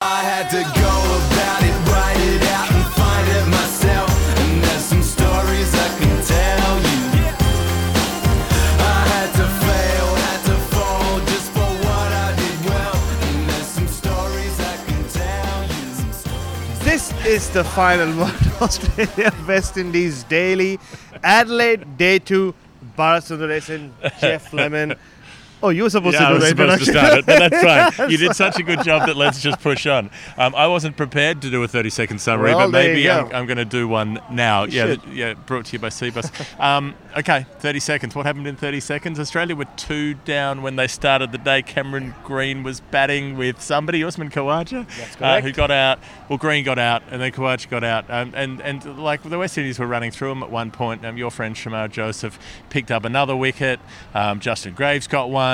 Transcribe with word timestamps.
I 0.00 0.22
had 0.22 0.48
to 0.50 0.62
go 0.62 0.94
about 1.26 1.62
it, 1.66 1.74
write 1.90 2.20
it 2.30 2.42
out, 2.54 2.70
and 2.70 2.86
find 2.94 3.26
it 3.36 3.46
myself. 3.50 4.38
And 4.38 4.62
there's 4.62 4.84
some 4.84 5.02
stories 5.02 5.74
I 5.74 5.88
can 5.98 6.24
tell 6.24 6.78
you. 6.86 7.26
I 8.78 9.00
had 9.10 9.30
to 9.40 9.46
fail, 9.66 10.06
had 10.22 10.44
to 10.46 10.56
fall 10.70 11.18
just 11.26 11.50
for 11.50 11.66
what 11.82 12.12
I 12.12 12.30
did 12.36 12.70
well. 12.70 12.94
And 13.26 13.50
there's 13.50 13.66
some 13.66 13.88
stories 13.88 14.60
I 14.60 14.76
can 14.86 15.02
tell 15.08 15.62
you. 15.64 16.84
This 16.84 17.12
is 17.26 17.50
the 17.50 17.64
final 17.64 18.12
one. 18.12 18.36
Australia 18.60 19.34
West 19.48 19.76
Indies 19.76 20.22
daily. 20.22 20.78
Adelaide 21.24 21.96
day 21.96 22.20
two. 22.20 22.54
Bharat 22.96 23.26
Sundaresan, 23.26 23.90
Geoff 24.20 24.52
Lemon. 24.52 24.94
Oh, 25.62 25.70
you 25.70 25.82
were 25.82 25.90
supposed 25.90 26.14
Yeah, 26.14 26.28
I 26.28 26.32
to 26.32 26.38
do 26.38 26.40
was 26.40 26.42
the 26.42 26.48
supposed 26.76 26.84
to 26.84 26.90
start 26.92 27.18
it, 27.18 27.26
but 27.26 27.50
that's 27.50 27.96
fine. 27.96 28.10
You 28.10 28.16
did 28.16 28.34
such 28.36 28.58
a 28.58 28.62
good 28.62 28.82
job 28.84 29.06
that 29.06 29.16
let's 29.16 29.42
just 29.42 29.60
push 29.60 29.86
on. 29.86 30.10
Um, 30.36 30.54
I 30.54 30.66
wasn't 30.68 30.96
prepared 30.96 31.42
to 31.42 31.50
do 31.50 31.62
a 31.64 31.68
30 31.68 31.90
second 31.90 32.20
summary, 32.20 32.54
Well, 32.54 32.66
but 32.70 32.78
maybe 32.78 33.02
go. 33.02 33.26
I'm, 33.30 33.34
I'm 33.34 33.46
going 33.46 33.56
to 33.58 33.64
do 33.64 33.88
one 33.88 34.20
now. 34.30 34.64
yeah, 34.64 34.86
should. 34.86 35.02
yeah, 35.12 35.34
brought 35.34 35.66
to 35.66 35.72
you 35.72 35.78
by 35.80 35.88
Cbus. 35.88 36.60
um, 36.60 36.94
okay, 37.16 37.44
30 37.58 37.80
seconds. 37.80 38.14
What 38.14 38.24
happened 38.24 38.46
in 38.46 38.54
30 38.56 38.78
seconds? 38.80 39.18
Australia 39.18 39.56
were 39.56 39.66
two 39.76 40.14
down 40.14 40.62
when 40.62 40.76
they 40.76 40.86
started 40.86 41.32
the 41.32 41.38
day. 41.38 41.62
Cameron 41.62 42.14
Green 42.22 42.62
was 42.62 42.78
batting 42.80 43.36
with 43.36 43.60
somebody, 43.60 44.04
Usman 44.04 44.30
Khawaja, 44.30 44.86
uh, 45.20 45.40
who 45.40 45.50
got 45.52 45.70
out. 45.72 45.98
Well, 46.28 46.38
Green 46.38 46.64
got 46.64 46.78
out, 46.78 47.02
and 47.10 47.20
then 47.20 47.32
Khawaja 47.32 47.68
got 47.68 47.82
out. 47.82 48.08
Um, 48.08 48.32
and, 48.36 48.60
and 48.60 48.98
like 48.98 49.22
the 49.22 49.38
West 49.38 49.58
Indies 49.58 49.78
were 49.80 49.86
running 49.88 50.12
through 50.12 50.28
them 50.28 50.42
at 50.44 50.50
one 50.50 50.70
point. 50.70 51.04
Um, 51.04 51.16
your 51.18 51.30
friend 51.32 51.56
Shamar 51.56 51.90
Joseph 51.90 52.38
picked 52.70 52.90
up 52.92 53.04
another 53.04 53.34
wicket. 53.34 53.80
Um, 54.14 54.38
Justin 54.38 54.74
Greaves 54.74 55.06
got 55.08 55.30
one 55.30 55.47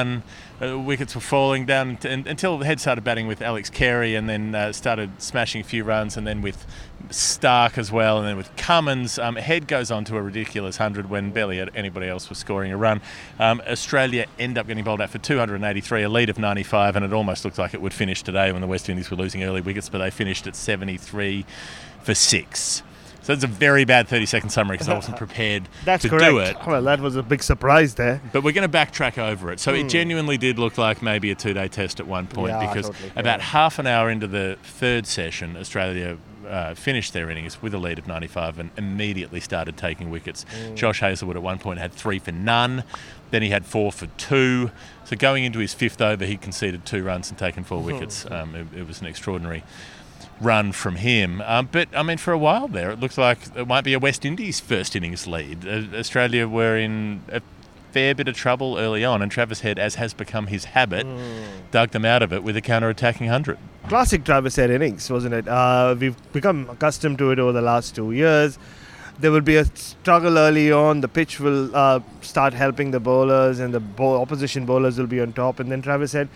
uh, 0.62 0.78
wickets 0.78 1.14
were 1.14 1.20
falling 1.20 1.66
down 1.66 1.98
un- 2.04 2.24
until 2.26 2.58
head 2.58 2.80
started 2.80 3.02
batting 3.02 3.26
with 3.26 3.42
Alex 3.42 3.70
Carey 3.70 4.14
and 4.14 4.28
then 4.28 4.54
uh, 4.54 4.72
started 4.72 5.10
smashing 5.20 5.60
a 5.60 5.64
few 5.64 5.84
runs 5.84 6.16
and 6.16 6.26
then 6.26 6.42
with 6.42 6.66
Stark 7.10 7.76
as 7.76 7.92
well 7.92 8.18
and 8.18 8.26
then 8.26 8.36
with 8.36 8.54
Cummins. 8.56 9.18
Um, 9.18 9.36
head 9.36 9.68
goes 9.68 9.90
on 9.90 10.04
to 10.06 10.16
a 10.16 10.22
ridiculous 10.22 10.78
100 10.78 11.10
when 11.10 11.30
barely 11.30 11.60
anybody 11.74 12.08
else 12.08 12.28
was 12.28 12.38
scoring 12.38 12.72
a 12.72 12.76
run. 12.76 13.00
Um, 13.38 13.60
Australia 13.68 14.26
end 14.38 14.56
up 14.56 14.66
getting 14.66 14.84
bowled 14.84 15.00
out 15.00 15.10
for 15.10 15.18
283, 15.18 16.02
a 16.02 16.08
lead 16.08 16.30
of 16.30 16.38
95 16.38 16.96
and 16.96 17.04
it 17.04 17.12
almost 17.12 17.44
looked 17.44 17.58
like 17.58 17.74
it 17.74 17.82
would 17.82 17.94
finish 17.94 18.22
today 18.22 18.52
when 18.52 18.60
the 18.60 18.66
West 18.68 18.88
Indies 18.88 19.10
were 19.10 19.16
losing 19.16 19.42
early 19.42 19.60
wickets 19.60 19.88
but 19.88 19.98
they 19.98 20.10
finished 20.10 20.46
at 20.46 20.56
73 20.56 21.44
for 22.02 22.14
six. 22.14 22.82
So 23.24 23.32
it's 23.32 23.42
a 23.42 23.46
very 23.48 23.84
bad 23.86 24.06
30 24.06 24.26
second 24.26 24.50
summary 24.50 24.74
because 24.74 24.88
I 24.88 24.94
wasn't 24.94 25.16
prepared 25.16 25.66
That's 25.84 26.02
to 26.02 26.10
correct. 26.10 26.24
do 26.30 26.38
it. 26.38 26.56
Well, 26.66 26.82
that 26.82 27.00
was 27.00 27.16
a 27.16 27.22
big 27.22 27.42
surprise 27.42 27.94
there. 27.94 28.20
But 28.32 28.44
we're 28.44 28.52
going 28.52 28.70
to 28.70 28.78
backtrack 28.78 29.16
over 29.16 29.50
it. 29.50 29.60
So 29.60 29.72
it 29.72 29.88
genuinely 29.88 30.36
did 30.36 30.58
look 30.58 30.76
like 30.76 31.00
maybe 31.02 31.30
a 31.30 31.34
two 31.34 31.54
day 31.54 31.68
test 31.68 32.00
at 32.00 32.06
one 32.06 32.26
point 32.26 32.52
Hmm. 32.52 32.60
Yeah, 32.60 32.68
because 32.74 32.86
totally, 32.90 33.10
about 33.16 33.38
yeah. 33.40 33.46
half 33.46 33.78
an 33.78 33.86
hour 33.86 34.10
into 34.10 34.26
the 34.26 34.58
third 34.62 35.06
session, 35.06 35.56
Australia 35.56 36.18
uh, 36.46 36.74
finished 36.74 37.14
their 37.14 37.30
innings 37.30 37.62
with 37.62 37.72
a 37.72 37.78
lead 37.78 37.98
of 37.98 38.06
95 38.06 38.58
and 38.58 38.70
immediately 38.76 39.40
started 39.40 39.78
taking 39.78 40.10
wickets. 40.10 40.44
Hmm. 40.54 40.74
Josh 40.74 41.00
Hazlewood 41.00 41.36
at 41.36 41.42
one 41.42 41.58
point 41.58 41.78
had 41.78 41.92
three 41.92 42.18
for 42.18 42.32
none. 42.32 42.84
Then 43.30 43.40
he 43.40 43.48
had 43.48 43.64
four 43.64 43.90
for 43.90 44.06
two. 44.18 44.70
So 45.04 45.16
going 45.16 45.44
into 45.44 45.58
his 45.60 45.72
fifth 45.72 46.02
over, 46.02 46.26
he 46.26 46.36
conceded 46.36 46.84
two 46.84 47.02
runs 47.02 47.30
and 47.30 47.38
taken 47.38 47.64
four 47.64 47.80
wickets. 47.82 48.30
Um, 48.30 48.54
it, 48.54 48.66
it 48.80 48.86
was 48.86 49.00
an 49.00 49.06
extraordinary 49.06 49.64
run 50.40 50.72
from 50.72 50.96
him. 50.96 51.40
Um, 51.42 51.68
but 51.70 51.88
I 51.94 52.02
mean, 52.02 52.18
for 52.18 52.32
a 52.32 52.38
while 52.38 52.68
there, 52.68 52.90
it 52.90 53.00
looked 53.00 53.18
like 53.18 53.38
it 53.56 53.66
might 53.66 53.84
be 53.84 53.92
a 53.94 53.98
West 53.98 54.24
Indies 54.24 54.60
first 54.60 54.94
innings 54.96 55.26
lead. 55.26 55.66
Uh, 55.66 55.96
Australia 55.96 56.48
were 56.48 56.76
in 56.76 57.22
a 57.30 57.40
fair 57.92 58.14
bit 58.14 58.26
of 58.26 58.34
trouble 58.34 58.76
early 58.76 59.04
on, 59.04 59.22
and 59.22 59.30
Travis 59.30 59.60
Head, 59.60 59.78
as 59.78 59.94
has 59.94 60.12
become 60.12 60.48
his 60.48 60.64
habit, 60.64 61.06
dug 61.70 61.90
them 61.90 62.04
out 62.04 62.22
of 62.22 62.32
it 62.32 62.42
with 62.42 62.56
a 62.56 62.60
counter-attacking 62.60 63.28
hundred. 63.28 63.56
Classic 63.88 64.24
Travis 64.24 64.56
Head 64.56 64.70
innings, 64.70 65.08
wasn't 65.10 65.34
it? 65.34 65.46
Uh, 65.46 65.94
we've 65.96 66.32
become 66.32 66.68
accustomed 66.68 67.18
to 67.18 67.30
it 67.30 67.38
over 67.38 67.52
the 67.52 67.62
last 67.62 67.94
two 67.94 68.10
years. 68.10 68.58
There 69.20 69.30
will 69.30 69.42
be 69.42 69.54
a 69.54 69.64
struggle 69.76 70.38
early 70.38 70.72
on. 70.72 71.02
The 71.02 71.06
pitch 71.06 71.38
will 71.38 71.70
uh, 71.76 72.00
start 72.20 72.52
helping 72.52 72.90
the 72.90 72.98
bowlers, 72.98 73.60
and 73.60 73.72
the 73.72 73.78
bow- 73.78 74.20
opposition 74.20 74.66
bowlers 74.66 74.98
will 74.98 75.06
be 75.06 75.20
on 75.20 75.32
top. 75.32 75.60
And 75.60 75.70
then 75.70 75.80
Travis 75.80 76.10
Head 76.10 76.28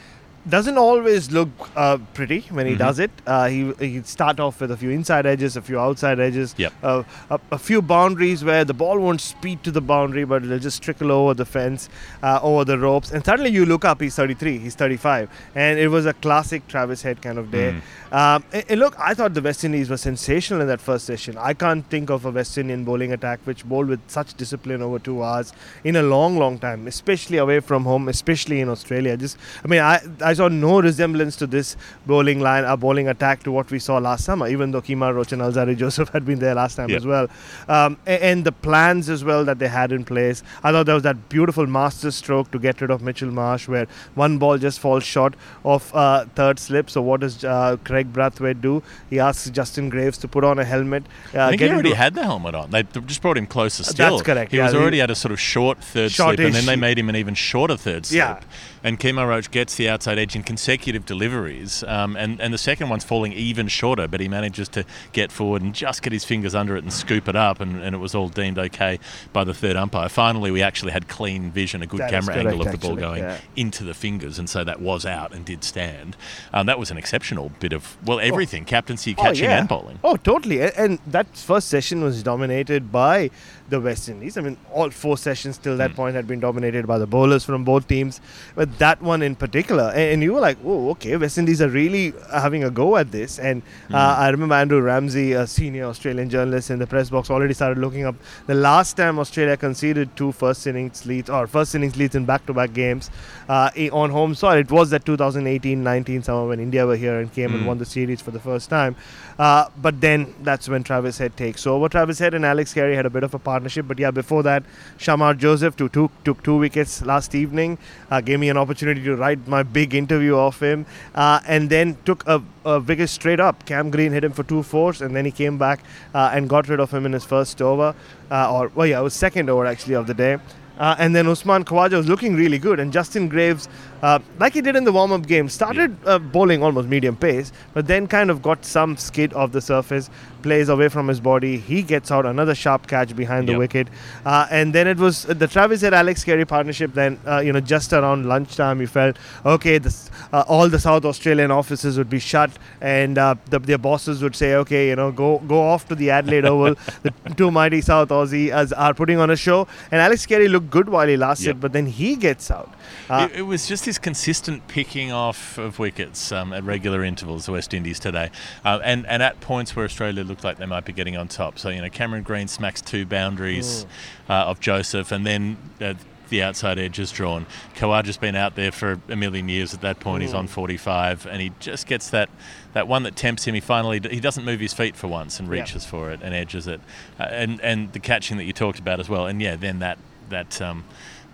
doesn't 0.49 0.79
always 0.79 1.31
look 1.31 1.49
uh, 1.77 1.99
pretty 2.15 2.41
when 2.51 2.67
he 2.67 2.75
does 2.75 2.99
it. 2.99 3.11
Uh, 3.27 3.49
he 3.49 3.73
he 3.79 4.03
start 4.03 4.41
off 4.41 4.61
with 4.61 4.71
a 4.71 4.77
few 4.77 4.91
inside 4.91 5.27
edges, 5.27 5.57
a 5.57 5.63
few 5.63 5.79
outside 5.79 6.19
edges, 6.21 6.55
Yep. 6.59 6.73
uh, 6.83 7.03
a, 7.31 7.41
a 7.53 7.59
few 7.59 7.83
boundaries 7.83 8.45
where 8.45 8.65
the 8.65 8.75
ball 8.75 8.99
won't 8.99 9.21
speed 9.21 9.63
to 9.65 9.71
the 9.71 9.81
boundary, 9.81 10.25
but 10.25 10.45
it'll 10.45 10.59
just 10.59 10.83
trickle 10.83 11.13
over 11.13 11.35
the 11.35 11.45
fence, 11.45 11.89
uh, 12.23 12.39
over 12.43 12.65
the 12.65 12.79
ropes, 12.79 13.11
and 13.11 13.25
suddenly 13.25 13.51
you 13.51 13.67
look 13.67 13.85
up, 13.85 14.01
he's 14.01 14.15
33, 14.17 14.59
he's 14.59 14.75
35, 14.75 15.29
and 15.55 15.79
it 15.79 15.89
was 15.89 16.07
a 16.07 16.13
classic 16.15 16.67
Travis 16.69 17.03
Head 17.03 17.21
kind 17.23 17.39
of 17.39 17.51
day. 17.51 17.81
Um, 18.13 18.43
and, 18.53 18.65
and 18.71 18.81
look, 18.81 18.99
I 18.99 19.13
thought 19.15 19.35
the 19.35 19.43
West 19.43 19.65
Indies 19.65 19.91
were 19.91 19.97
sensational 19.99 20.61
in 20.63 20.67
that 20.69 20.81
first 20.81 21.05
session. 21.05 21.37
I 21.37 21.53
can't 21.53 21.85
think 21.91 22.09
of 22.11 22.25
a 22.25 22.31
West 22.31 22.57
Indian 22.57 22.85
bowling 22.85 23.13
attack 23.13 23.41
which 23.45 23.65
bowled 23.67 23.89
with 23.89 24.01
such 24.09 24.35
discipline 24.35 24.81
over 24.83 24.99
two 24.99 25.23
hours 25.23 25.53
in 25.85 25.97
a 25.97 26.03
long, 26.03 26.39
long 26.39 26.59
time, 26.59 26.87
especially 26.87 27.37
away 27.39 27.61
from 27.61 27.85
home, 27.85 28.09
especially 28.09 28.61
in 28.61 28.69
Australia. 28.69 29.17
Just, 29.17 29.37
I 29.63 29.69
mean, 29.69 29.81
I, 29.81 30.01
I 30.23 30.33
saw 30.39 30.49
no 30.49 30.81
resemblance 30.81 31.37
to 31.43 31.47
this 31.47 31.77
bowling 32.07 32.41
line, 32.49 32.65
a 32.65 32.77
bowling 32.77 33.09
attack 33.15 33.43
to 33.45 33.53
what 33.59 33.71
we 33.71 33.79
saw 33.79 33.99
last 33.99 34.25
summer, 34.25 34.49
even 34.49 34.71
though 34.73 34.83
Kemar 34.89 35.15
Roach 35.15 35.33
and 35.33 35.43
Alzarri 35.43 35.77
Joseph 35.77 36.09
had 36.17 36.25
been 36.31 36.39
there 36.47 36.55
last 36.55 36.77
time 36.77 36.89
Yeah. 36.91 36.97
as 37.03 37.07
well. 37.15 37.29
Um, 37.69 37.97
a- 38.07 38.23
and 38.31 38.45
the 38.45 38.53
plans 38.69 39.09
as 39.17 39.25
well 39.31 39.45
that 39.45 39.59
they 39.59 39.69
had 39.69 39.93
in 39.93 40.05
place. 40.05 40.43
I 40.63 40.73
thought 40.73 40.87
there 40.87 40.95
was 40.95 41.03
that 41.11 41.29
beautiful 41.29 41.67
master 41.67 42.11
stroke 42.11 42.51
to 42.53 42.59
get 42.59 42.81
rid 42.81 42.91
of 42.91 43.03
Mitchell 43.03 43.31
Marsh, 43.31 43.69
where 43.69 43.87
one 44.15 44.39
ball 44.39 44.59
just 44.59 44.81
falls 44.81 45.05
short 45.05 45.35
of 45.65 45.95
uh, 45.95 46.25
third 46.35 46.59
slip. 46.59 46.91
So 46.91 47.03
what 47.03 47.21
does 47.21 47.45
uh, 47.45 47.77
Kraigg 47.85 48.13
Brathwaite 48.13 48.61
do? 48.61 48.83
He 49.11 49.19
asks 49.21 49.49
Justin 49.51 49.89
Greaves 49.89 50.19
to 50.19 50.29
put 50.29 50.45
on 50.45 50.59
a 50.59 50.65
helmet. 50.65 51.05
Uh, 51.35 51.43
I 51.45 51.49
think 51.51 51.63
he 51.63 51.69
already 51.71 51.93
had 51.95 52.15
the 52.15 52.23
helmet 52.25 52.55
on. 52.55 52.71
They 52.71 52.83
just 52.85 53.23
brought 53.23 53.37
him 53.39 53.47
closer 53.47 53.85
still. 53.85 54.21
correct, 54.21 54.53
He 54.53 54.59
yeah, 54.59 54.67
was 54.67 54.75
already 54.75 55.01
at 55.01 55.11
a 55.11 55.15
sort 55.15 55.33
of 55.33 55.41
short 55.41 55.79
third 55.83 56.13
slip, 56.13 56.39
and 56.41 56.55
then 56.55 56.67
they 56.67 56.77
made 56.77 56.99
him 56.99 57.09
an 57.09 57.17
even 57.17 57.35
shorter 57.35 57.77
third 57.77 58.07
slip. 58.07 58.19
Yeah. 58.19 58.41
And 58.85 58.99
Kemar 59.01 59.27
Roach 59.29 59.51
gets 59.51 59.75
the 59.75 59.89
outside 59.89 60.19
edge 60.19 60.28
in 60.37 60.43
consecutive 60.43 61.05
deliveries, 61.07 61.83
um, 61.85 62.17
and, 62.17 62.41
and 62.41 62.53
the 62.53 62.59
second 62.59 62.89
one's 62.89 63.05
falling 63.05 63.33
even 63.33 63.69
shorter, 63.69 64.09
but 64.09 64.21
he 64.21 64.29
manages 64.29 64.69
to 64.71 64.85
get 65.13 65.31
forward 65.33 65.63
and 65.63 65.75
just 65.75 66.03
get 66.03 66.13
his 66.13 66.25
fingers 66.25 66.55
under 66.55 66.77
it 66.77 66.83
and 66.83 66.93
scoop 66.93 67.29
it 67.29 67.37
up, 67.37 67.61
and, 67.61 67.83
and 67.83 67.95
it 67.95 67.99
was 67.99 68.15
all 68.15 68.29
deemed 68.29 68.59
okay 68.59 68.99
by 69.33 69.45
the 69.45 69.55
third 69.55 69.77
umpire. 69.77 70.09
Finally, 70.09 70.51
we 70.51 70.63
actually 70.63 70.93
had 70.93 71.09
clean 71.09 71.51
vision, 71.51 71.83
a 71.83 71.87
good 71.87 72.01
That 72.01 72.11
camera 72.11 72.35
angle 72.37 72.61
of 72.63 72.73
the 72.73 72.79
ball 72.79 72.97
going 72.97 73.23
yeah. 73.23 73.39
into 73.57 73.85
the 73.85 73.95
fingers, 73.95 74.39
and 74.39 74.49
so 74.49 74.65
that 74.65 74.81
was 74.81 75.05
out 75.07 75.33
and 75.35 75.45
did 75.45 75.65
stand. 75.65 76.17
Um, 76.53 76.67
that 76.67 76.79
was 76.79 76.91
an 76.91 76.99
exceptional 76.99 77.51
bit 77.61 77.73
of, 77.73 77.97
well, 78.05 78.21
everything 78.21 78.65
captaincy, 78.65 79.15
catching, 79.15 79.47
oh, 79.47 79.51
yeah. 79.51 79.59
and 79.59 79.69
bowling. 79.69 79.99
Oh, 80.05 80.17
totally. 80.17 80.61
A- 80.61 80.73
And 80.77 80.99
that 81.07 81.37
first 81.37 81.69
session 81.69 82.03
was 82.03 82.23
dominated 82.23 82.91
by 82.93 83.31
the 83.69 83.81
West 83.81 84.09
Indies. 84.09 84.37
I 84.39 84.41
mean, 84.41 84.57
all 84.73 84.91
four 84.91 85.17
sessions 85.19 85.59
till 85.59 85.73
Hmm. 85.75 85.79
that 85.79 85.95
point 85.95 86.17
had 86.17 86.27
been 86.27 86.41
dominated 86.41 86.87
by 86.87 86.97
the 86.99 87.07
bowlers 87.07 87.45
from 87.45 87.65
both 87.65 87.87
teams, 87.87 88.21
but 88.55 88.79
that 88.79 89.03
one 89.03 89.21
in 89.23 89.35
particular. 89.35 89.93
And 89.95 90.23
you 90.23 90.33
were 90.35 90.41
like, 90.41 90.57
oh, 90.65 90.91
okay, 90.91 91.17
West 91.17 91.37
Indies 91.39 91.61
are 91.61 91.69
really 91.69 92.15
having 92.33 92.65
a 92.65 92.71
go 92.71 92.97
at 92.97 93.13
this. 93.13 93.39
And 93.39 93.63
Hmm. 93.89 93.95
uh, 93.95 94.15
I 94.19 94.29
remember 94.31 94.55
Andrew 94.55 94.81
Ramsey, 94.81 95.33
a 95.33 95.47
senior 95.47 95.85
Australian 95.85 96.31
journalist 96.31 96.71
in 96.71 96.79
the 96.79 96.87
press 96.87 97.11
box, 97.11 97.31
already 97.31 97.55
started 97.55 97.79
looking 97.79 98.05
up 98.05 98.15
the 98.47 98.55
last 98.55 98.97
time 98.97 99.19
Australia 99.19 99.57
conceded 99.57 100.17
two 100.17 100.33
first 100.33 100.67
innings 100.67 101.05
leads 101.05 101.29
or 101.29 101.47
first 101.47 101.75
innings 101.75 101.97
leads 101.97 102.15
in 102.15 102.25
back 102.25 102.47
to 102.47 102.55
back 102.55 102.73
games 102.73 103.11
uh, 103.49 103.71
on 103.93 104.11
home 104.11 104.35
soil. 104.35 104.57
It 104.59 104.71
was 104.71 104.91
that 104.91 105.05
2018 105.05 105.83
19 105.83 106.23
summer 106.23 106.47
when 106.49 106.61
India 106.61 106.87
were 106.87 106.97
here 106.97 107.19
and 107.21 107.33
came 107.33 107.53
and 107.55 107.63
Mm. 107.65 107.67
won 107.67 107.79
the 107.79 107.85
series 107.85 108.21
for 108.23 108.31
the 108.31 108.41
first 108.41 108.71
time. 108.71 108.97
Uh, 109.39 109.69
but 109.81 110.01
then 110.01 110.35
that's 110.43 110.69
when 110.69 110.83
Travis 110.83 111.19
Head 111.19 111.37
takes 111.37 111.67
over. 111.67 111.89
Travis 111.89 112.19
Head 112.19 112.35
and 112.35 112.45
Alex 112.45 112.75
Carey 112.75 112.97
had 112.97 113.07
a 113.07 113.11
bit 113.11 113.23
of 113.23 113.35
a 113.35 113.39
partnership. 113.39 113.87
But 113.87 113.99
yeah, 113.99 114.11
before 114.11 114.43
that, 114.43 114.65
Shamar 114.99 115.39
Joseph 115.39 115.77
took, 115.77 115.93
took, 115.93 116.25
took 116.25 116.43
two 116.43 116.57
wickets 116.57 117.03
last 117.03 117.35
evening, 117.35 117.79
uh, 118.11 118.21
gave 118.21 118.41
me 118.41 118.49
an 118.49 118.57
opportunity 118.57 119.03
to 119.05 119.15
write 119.15 119.47
my 119.47 119.63
big 119.63 119.95
interview 119.95 120.37
of 120.37 120.59
him, 120.59 120.87
uh, 121.15 121.41
and 121.47 121.71
then 121.71 121.97
took 122.05 122.27
a, 122.27 122.43
a 122.65 122.81
wicket 122.81 123.09
straight 123.09 123.39
up. 123.39 123.65
Cam 123.65 123.91
Green 123.91 124.13
hit 124.13 124.25
him 124.25 124.33
for 124.33 124.43
two 124.43 124.63
fours, 124.63 125.03
and 125.03 125.15
then 125.15 125.25
he 125.25 125.31
came 125.31 125.57
back 125.57 125.81
uh, 126.15 126.31
and 126.33 126.49
got 126.49 126.69
rid 126.69 126.81
of 126.81 126.91
him 126.91 127.07
in 127.07 127.13
his 127.13 127.25
first 127.25 127.63
over, 127.63 127.95
uh, 128.31 128.53
or 128.53 128.73
well, 128.75 128.87
yeah, 128.87 128.99
it 128.99 129.03
was 129.03 129.15
second 129.15 129.49
over 129.49 129.67
actually 129.67 129.95
of 129.95 130.07
the 130.07 130.15
day. 130.15 130.39
Uh, 130.79 130.95
and 131.01 131.15
then 131.15 131.27
Usman 131.27 131.65
Khawaja 131.65 131.97
was 131.97 132.09
looking 132.09 132.37
really 132.37 132.59
good, 132.59 132.79
and 132.79 132.93
Justin 132.93 133.29
Greaves 133.29 133.69
uh, 134.03 134.19
like 134.39 134.53
he 134.55 134.61
did 134.61 134.77
in 134.77 134.85
the 134.85 134.93
warm-up 134.93 135.27
game. 135.27 135.49
Started 135.49 135.97
uh, 136.07 136.19
bowling 136.19 136.63
almost 136.63 136.89
medium 136.89 137.17
pace, 137.17 137.53
but 137.75 137.87
then 137.87 138.07
kind 138.07 138.31
of 138.31 138.43
got 138.43 138.65
some 138.65 138.97
skid 138.97 139.33
off 139.35 139.53
the 139.53 139.61
surface, 139.61 140.09
plays 140.43 140.69
away 140.69 140.89
from 140.89 141.09
his 141.09 141.21
body. 141.21 141.57
He 141.59 141.83
gets 141.83 142.11
out 142.11 142.25
another 142.27 142.55
sharp 142.55 142.87
catch 142.87 143.15
behind 143.17 143.49
the 143.49 143.53
Yep. 143.53 143.59
wicket, 143.59 143.89
uh, 144.25 144.47
and 144.51 144.73
then 144.73 144.87
it 144.87 144.99
was 144.99 145.25
the 145.25 145.47
Travis 145.49 145.83
and 145.83 145.95
Alex 145.95 146.23
Carey 146.25 146.45
partnership. 146.45 146.95
Then 146.95 147.19
uh, 147.27 147.41
you 147.41 147.53
know 147.53 147.61
just 147.61 147.93
around 147.93 148.27
lunchtime, 148.27 148.81
you 148.81 148.87
felt 148.87 149.17
okay. 149.45 149.79
This, 149.79 150.11
uh, 150.33 150.45
all 150.47 150.69
the 150.69 150.79
South 150.79 151.05
Australian 151.05 151.51
offices 151.51 151.99
would 151.99 152.11
be 152.11 152.19
shut, 152.21 152.51
and 152.81 153.19
uh, 153.19 153.35
the, 153.51 153.59
their 153.59 153.79
bosses 153.79 154.23
would 154.23 154.37
say, 154.37 154.55
okay, 154.55 154.89
you 154.89 154.97
know, 154.97 155.11
go 155.11 155.39
go 155.41 155.61
off 155.61 155.89
to 155.89 155.95
the 155.95 156.11
Adelaide 156.11 156.45
Oval. 156.45 156.77
the 157.03 157.13
two 157.37 157.51
mighty 157.51 157.81
South 157.81 158.11
Aussie 158.11 158.51
as 158.51 158.73
are 158.73 158.95
putting 158.95 159.19
on 159.19 159.31
a 159.31 159.37
show, 159.37 159.67
and 159.91 160.01
Alex 160.01 160.25
Carey 160.27 160.47
looked 160.49 160.71
good 160.71 160.89
while 160.89 161.09
he 161.09 161.17
lasted, 161.17 161.47
Yep. 161.47 161.61
but 161.61 161.73
then 161.73 161.87
he 161.87 162.15
gets 162.17 162.51
out. 162.51 162.73
Uh, 163.09 163.29
it, 163.31 163.39
it 163.39 163.43
was 163.43 163.67
just 163.67 163.85
this 163.85 163.99
consistent 163.99 164.67
picking 164.69 165.13
off 165.13 165.59
of 165.59 165.79
wickets 165.79 166.33
um, 166.33 166.53
at 166.53 166.65
regular 166.65 167.05
intervals, 167.05 167.47
the 167.47 167.53
West 167.53 167.75
Indies 167.75 167.99
today, 167.99 168.31
uh, 168.65 168.81
and 168.83 169.07
and 169.07 169.23
at 169.23 169.41
points 169.41 169.75
where 169.75 169.85
Australia 169.85 170.25
looked 170.25 170.45
like 170.45 170.59
they 170.59 170.67
might 170.67 170.85
be 170.85 170.93
getting 170.93 171.17
on 171.17 171.29
top. 171.29 171.59
So 171.59 171.69
you 171.69 171.83
know, 171.83 171.91
Cameron 171.91 172.23
Green 172.23 172.49
smacks 172.49 172.81
two 172.81 173.07
boundaries 173.07 173.87
uh, 174.29 174.33
of 174.33 174.61
Joseph, 174.61 175.13
and 175.13 175.27
then. 175.27 175.57
Uh, 175.81 175.95
the 176.29 176.43
outside 176.43 176.79
edge 176.79 176.99
is 176.99 177.11
drawn. 177.11 177.47
Khawaja's 177.75 178.17
been 178.17 178.37
out 178.37 178.55
there 178.55 178.71
for 178.71 179.01
a 179.09 179.17
million 179.17 179.49
years. 179.49 179.73
At 179.75 179.81
that 179.81 180.01
point, 180.01 180.23
he's 180.23 180.35
on 180.35 180.47
45, 180.47 181.27
and 181.27 181.41
he 181.41 181.53
just 181.59 181.87
gets 181.87 182.11
that, 182.11 182.29
that 182.75 182.87
one 182.87 183.03
that 183.05 183.17
tempts 183.17 183.47
him. 183.47 183.55
He 183.55 183.61
finally 183.61 184.01
he 184.11 184.21
doesn't 184.21 184.45
move 184.45 184.61
his 184.61 184.75
feet 184.75 184.97
for 184.97 185.09
once 185.09 185.41
and 185.41 185.49
reaches 185.49 185.85
for 185.87 186.11
it 186.11 186.21
and 186.23 186.35
edges 186.35 186.67
it, 186.67 186.81
uh, 187.19 187.25
and 187.25 187.61
and 187.61 187.93
the 187.93 187.99
catching 187.99 188.37
that 188.37 188.45
you 188.45 188.53
talked 188.53 188.79
about 188.79 189.01
as 189.01 189.09
well. 189.09 189.27
And 189.27 189.41
yeah, 189.41 189.57
then 189.57 189.79
that 189.79 189.99
that 190.29 190.61
um, 190.61 190.85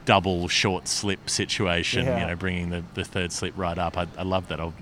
double 0.05 0.49
short 0.49 0.87
slip 0.87 1.31
situation, 1.31 2.05
Yeah. 2.07 2.21
you 2.21 2.27
know, 2.27 2.37
bringing 2.37 2.71
the, 2.71 2.85
the 2.95 3.05
third 3.05 3.33
slip 3.33 3.55
right 3.57 3.79
up. 3.79 3.97
I, 3.97 4.07
I 4.19 4.23
love 4.23 4.49
that. 4.49 4.61
I'll, 4.61 4.75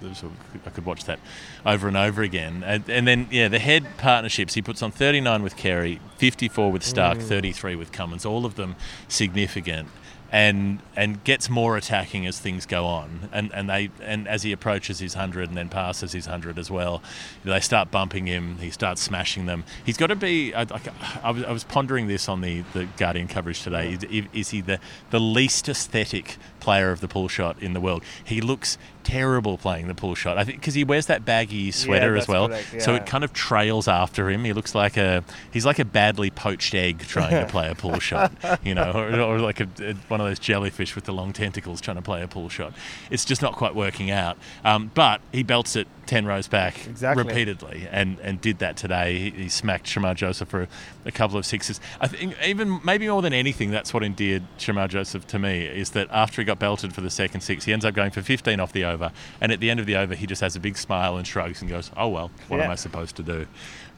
I 0.67 0.71
could 0.71 0.85
watch 0.85 1.05
that 1.05 1.19
over 1.65 1.89
and 1.89 1.97
over 1.97 2.23
again. 2.23 2.65
And, 2.67 2.89
and 2.89 3.07
then, 3.07 3.29
yeah, 3.31 3.49
the 3.49 3.59
head 3.59 3.87
partnerships. 3.99 4.55
He 4.55 4.63
puts 4.63 4.83
on 4.83 4.91
39 4.91 5.43
with 5.43 5.57
Carey, 5.57 6.01
54 6.19 6.73
with 6.73 6.83
Stark, 6.85 7.19
mm. 7.19 7.23
33 7.23 7.77
with 7.77 7.93
Cummins. 7.93 8.27
All 8.27 8.45
of 8.45 8.57
them 8.57 8.77
significant. 9.09 9.89
And 10.35 10.81
and 10.97 11.23
gets 11.25 11.51
more 11.51 11.77
attacking 11.77 12.27
as 12.27 12.39
things 12.39 12.65
go 12.65 12.87
on, 12.87 13.29
and 13.33 13.53
and 13.53 13.69
they 13.69 13.91
and 14.01 14.27
as 14.27 14.45
he 14.45 14.51
approaches 14.51 14.99
his 14.99 15.13
hundred 15.13 15.51
and 15.51 15.59
then 15.59 15.69
passes 15.69 16.13
his 16.13 16.25
hundred 16.25 16.59
as 16.59 16.71
well, 16.71 17.03
they 17.45 17.61
start 17.61 17.91
bumping 17.91 18.25
him. 18.27 18.57
He 18.57 18.71
starts 18.71 19.03
smashing 19.03 19.45
them. 19.45 19.65
He's 19.85 19.99
got 19.99 20.07
to 20.07 20.17
be. 20.17 20.55
I, 20.55 20.63
like, 20.63 20.89
I, 21.23 21.33
was, 21.33 21.45
I 21.45 21.53
was 21.53 21.65
pondering 21.65 22.09
this 22.09 22.31
on 22.31 22.41
the, 22.41 22.63
the 22.73 22.89
Guardian 22.97 23.29
coverage 23.29 23.63
today. 23.63 23.93
Is, 23.93 24.27
is 24.33 24.49
he 24.49 24.63
the 24.63 24.81
the 25.11 25.21
least 25.21 25.69
aesthetic 25.69 26.39
player 26.61 26.93
of 26.93 27.01
the 27.01 27.09
pull 27.09 27.29
shot 27.29 27.63
in 27.63 27.75
the 27.75 27.81
world? 27.81 28.03
He 28.25 28.41
looks 28.41 28.79
terrible 29.05 29.59
playing 29.59 29.89
the 29.89 29.95
pull 29.95 30.15
shot. 30.15 30.39
I 30.39 30.45
think 30.45 30.61
because 30.61 30.75
he 30.75 30.85
wears 30.85 31.07
that 31.07 31.25
baggy 31.25 31.71
sweater 31.71 32.15
as 32.17 32.23
that's 32.23 32.29
well, 32.29 32.49
correct, 32.49 32.83
so 32.83 32.95
it 32.95 33.07
kind 33.07 33.25
of 33.25 33.33
trails 33.33 33.89
after 33.89 34.31
him. 34.31 34.45
He 34.45 34.53
looks 34.53 34.75
like 34.75 34.97
a 34.97 35.25
he's 35.53 35.67
like 35.67 35.79
a 35.79 35.85
badly 35.85 36.31
poached 36.31 36.75
egg 36.75 37.01
trying 37.01 37.31
to 37.45 37.47
play 37.51 37.69
a 37.71 37.75
pull 37.75 37.99
shot, 37.99 38.33
you 38.65 38.75
know, 38.75 38.93
or, 38.93 39.21
or 39.21 39.39
like 39.41 39.61
a, 39.61 39.69
a- 39.81 39.95
one 40.09 40.21
of 40.21 40.27
those 40.27 40.39
jellyfish 40.39 40.95
with 40.95 41.05
the 41.05 41.13
long 41.13 41.33
tentacles 41.33 41.81
trying 41.81 41.97
to 41.97 42.03
play 42.03 42.23
a 42.23 42.29
pull 42.29 42.49
shot. 42.49 42.73
It's 43.11 43.25
just 43.25 43.43
not 43.43 43.55
quite 43.55 43.75
working 43.75 44.11
out. 44.11 44.37
Um, 44.65 44.91
but 44.95 45.21
he 45.33 45.43
belts 45.43 45.77
it 45.77 45.89
ten 46.07 46.27
rows 46.27 46.49
back 46.49 46.87
Exactly. 46.87 47.23
repeatedly, 47.25 47.89
and 47.91 48.19
and 48.21 48.41
did 48.41 48.59
that 48.59 48.77
today. 48.77 49.19
He, 49.19 49.31
he 49.31 49.49
smacked 49.49 49.87
Shamar 49.87 50.15
Joseph 50.15 50.49
for 50.49 50.63
a, 50.63 50.69
a 51.07 51.13
couple 51.13 51.37
of 51.39 51.47
sixes. 51.47 51.81
I 52.01 52.09
think 52.09 52.35
even 52.45 52.81
maybe 52.85 53.09
more 53.09 53.23
than 53.23 53.33
anything, 53.33 53.71
that's 53.71 53.95
what 53.95 54.03
endeared 54.03 54.43
Shamar 54.59 54.89
Joseph 54.89 55.27
to 55.29 55.39
me 55.39 55.65
is 55.67 55.91
that 55.91 56.09
after 56.11 56.41
he 56.41 56.45
got 56.45 56.59
belted 56.59 56.93
for 56.95 57.01
the 57.01 57.11
second 57.11 57.41
six, 57.43 57.65
he 57.65 57.73
ends 57.73 57.85
up 57.85 57.95
going 57.95 58.11
for 58.11 58.23
15 58.23 58.61
off 58.61 58.73
the 58.73 58.85
over, 58.93 59.11
and 59.41 59.53
at 59.53 59.61
the 59.61 59.71
end 59.71 59.81
of 59.81 59.87
the 59.87 59.97
over, 59.97 60.15
he 60.15 60.27
just 60.27 60.41
has 60.41 60.57
a 60.57 60.61
big 60.61 60.77
smile 60.77 61.17
and 61.17 61.27
shrugs 61.27 61.61
and 61.61 61.71
goes, 61.71 61.91
"Oh 61.97 62.09
well, 62.09 62.31
what 62.49 62.61
am 62.61 62.71
I 62.71 62.77
supposed 62.77 63.17
to 63.17 63.23
do?" 63.23 63.47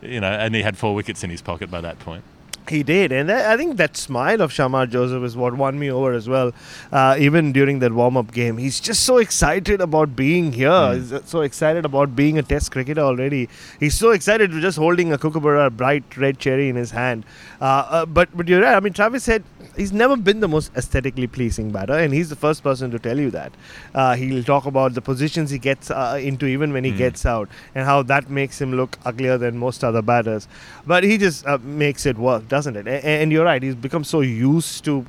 You 0.03 0.21
know, 0.21 0.31
and 0.31 0.55
he 0.55 0.63
had 0.63 0.77
four 0.77 0.95
wickets 0.95 1.25
in 1.25 1.31
his 1.31 1.43
pocket 1.43 1.71
by 1.71 1.81
that 1.81 1.99
point. 1.99 2.25
He 2.67 2.83
did, 2.83 3.13
and 3.13 3.31
I 3.31 3.53
I 3.53 3.57
think 3.59 3.77
that 3.77 3.97
smile 3.97 4.41
of 4.41 4.51
Shamar 4.51 4.89
Joseph 4.89 5.23
is 5.23 5.37
what 5.37 5.55
won 5.55 5.79
me 5.79 5.91
over 5.91 6.13
as 6.15 6.29
well. 6.29 6.53
Uh, 6.91 7.15
even 7.19 7.53
during 7.53 7.81
that 7.81 7.93
warm-up 7.93 8.33
game, 8.33 8.57
he's 8.57 8.81
just 8.81 9.03
so 9.03 9.19
excited 9.19 9.83
about 9.83 10.17
being 10.17 10.51
here. 10.53 10.95
He's 10.95 11.13
so 11.27 11.43
excited 11.43 11.85
about 11.85 12.17
being 12.17 12.39
a 12.39 12.43
Test 12.43 12.73
cricketer 12.73 13.03
already. 13.03 13.51
He's 13.81 13.99
so 13.99 14.13
excited 14.13 14.51
to 14.51 14.63
just 14.63 14.79
holding 14.79 15.13
a 15.13 15.19
kookaburra 15.19 15.71
bright 15.71 16.17
red 16.17 16.39
cherry 16.39 16.71
in 16.71 16.77
his 16.77 16.91
hand. 16.93 17.27
Uh, 17.61 17.65
uh, 17.65 18.07
but 18.07 18.35
but 18.35 18.49
you're 18.49 18.63
right. 18.63 18.75
I 18.75 18.81
mean, 18.81 18.95
Travis 18.95 19.25
said 19.25 19.45
he's 19.77 19.93
never 19.93 20.17
been 20.17 20.41
the 20.41 20.49
most 20.49 20.73
aesthetically 20.75 21.27
pleasing 21.27 21.71
batter, 21.71 21.99
and 21.99 22.15
he's 22.15 22.31
the 22.31 22.37
first 22.37 22.63
person 22.63 22.91
to 22.93 22.99
tell 22.99 23.19
you 23.19 23.31
that. 23.33 23.53
Uh, 23.95 24.15
he'll 24.15 24.43
talk 24.43 24.65
about 24.65 24.95
the 24.95 25.03
positions 25.03 25.51
he 25.51 25.59
gets 25.59 25.91
uh, 25.91 26.19
into 26.19 26.47
even 26.47 26.73
when 26.73 26.85
he 26.85 26.93
gets 26.93 27.27
out, 27.27 27.49
and 27.75 27.85
how 27.85 28.03
that 28.03 28.31
makes 28.31 28.59
him 28.59 28.73
look 28.73 28.99
uglier 29.05 29.37
than 29.37 29.59
most 29.59 29.85
other 29.85 30.01
batters. 30.01 30.49
But 30.87 31.05
he 31.05 31.19
just 31.19 31.47
uh, 31.47 31.59
makes 31.63 32.07
it 32.07 32.17
work, 32.17 32.49
doesn't 32.55 32.77
it? 32.77 32.87
A- 32.87 33.05
and 33.21 33.33
you're 33.33 33.45
right. 33.53 33.63
He's 33.69 33.75
become 33.91 34.05
so 34.05 34.21
used 34.21 34.85
to 34.89 35.05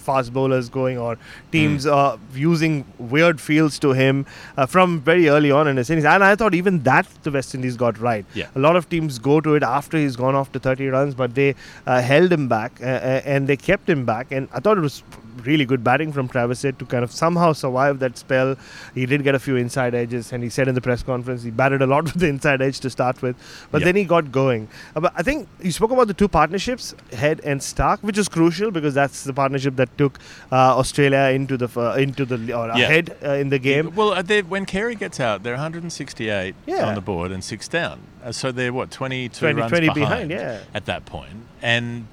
fast 0.00 0.32
bowlers 0.32 0.68
going 0.76 0.98
or 0.98 1.16
teams 1.52 1.86
uh, 1.86 2.16
using 2.34 2.84
weird 3.14 3.40
fields 3.40 3.78
to 3.78 3.92
him 3.92 4.24
uh, 4.56 4.66
from 4.74 4.94
very 5.08 5.28
early 5.28 5.50
on 5.58 5.68
in 5.68 5.76
his 5.76 5.90
innings. 5.90 6.06
And 6.06 6.24
I 6.24 6.34
thought 6.34 6.54
even 6.54 6.82
that 6.84 7.06
the 7.22 7.30
West 7.30 7.54
Indies 7.54 7.76
got 7.76 7.98
right. 7.98 8.24
Yeah. 8.34 8.48
A 8.54 8.58
lot 8.66 8.76
of 8.76 8.88
teams 8.88 9.18
go 9.18 9.40
to 9.40 9.54
it 9.54 9.62
after 9.62 9.98
he's 9.98 10.16
gone 10.16 10.34
off 10.34 10.50
to 10.52 10.58
30 10.58 10.88
runs, 10.88 11.14
but 11.14 11.34
they 11.34 11.54
uh, 11.86 12.00
held 12.00 12.32
him 12.32 12.48
back 12.48 12.80
uh, 12.80 12.86
uh, 12.86 13.22
and 13.24 13.46
they 13.46 13.56
kept 13.56 13.88
him 13.88 14.04
back. 14.04 14.32
And 14.32 14.48
I 14.52 14.60
thought 14.60 14.78
it 14.78 14.80
was 14.80 15.02
really 15.46 15.64
good 15.64 15.82
batting 15.84 16.12
from 16.12 16.28
Travis 16.28 16.62
Head 16.62 16.78
to 16.78 16.86
kind 16.86 17.04
of 17.04 17.10
somehow 17.12 17.52
survive 17.52 17.98
that 18.00 18.16
spell. 18.18 18.56
He 18.94 19.06
did 19.06 19.22
get 19.24 19.34
a 19.34 19.38
few 19.38 19.56
inside 19.56 19.94
edges, 19.94 20.32
and 20.32 20.42
he 20.42 20.48
said 20.48 20.68
in 20.68 20.74
the 20.74 20.80
press 20.80 21.02
conference 21.02 21.42
he 21.42 21.50
batted 21.50 21.82
a 21.82 21.86
lot 21.86 22.04
with 22.12 22.14
the 22.14 22.28
inside 22.28 22.62
edge 22.62 22.80
to 22.80 22.90
start 22.90 23.20
with, 23.22 23.36
but 23.70 23.80
Yeah. 23.80 23.86
then 23.86 23.96
he 23.96 24.04
got 24.04 24.30
going. 24.32 24.68
Uh, 24.96 25.00
but 25.00 25.12
I 25.16 25.22
think 25.22 25.48
you 25.60 25.72
spoke 25.72 25.90
about 25.90 26.06
the 26.08 26.14
two 26.14 26.28
partnerships, 26.28 26.94
Head 27.12 27.40
and 27.44 27.62
Stark, 27.62 28.00
which 28.00 28.18
is 28.18 28.28
crucial 28.28 28.70
because 28.70 28.94
that's 28.94 29.24
the 29.24 29.32
partnership 29.32 29.76
that 29.76 29.96
took 29.98 30.18
uh, 30.52 30.56
Australia 30.78 31.34
into 31.34 31.56
the 31.56 31.66
f- 31.66 31.98
into 31.98 32.24
the 32.24 32.52
or 32.52 32.66
Yeah. 32.68 32.84
ahead 32.84 33.16
uh, 33.24 33.30
in 33.32 33.48
the 33.50 33.58
game. 33.58 33.94
Well, 33.94 34.12
uh, 34.12 34.22
when 34.48 34.66
Carey 34.66 34.94
gets 34.94 35.20
out, 35.20 35.42
they're 35.42 35.54
168 35.54 36.54
Yeah. 36.66 36.86
on 36.88 36.94
the 36.94 37.00
board 37.00 37.30
and 37.32 37.42
six 37.42 37.68
down. 37.68 38.00
Uh, 38.24 38.32
so 38.32 38.52
they're 38.52 38.72
what 38.72 38.90
22 38.90 39.38
20 39.40 39.54
runs 39.60 39.70
20 39.70 39.86
behind, 39.88 40.28
behind, 40.28 40.30
yeah. 40.30 40.60
at 40.74 40.84
that. 40.86 41.02
And 41.62 42.06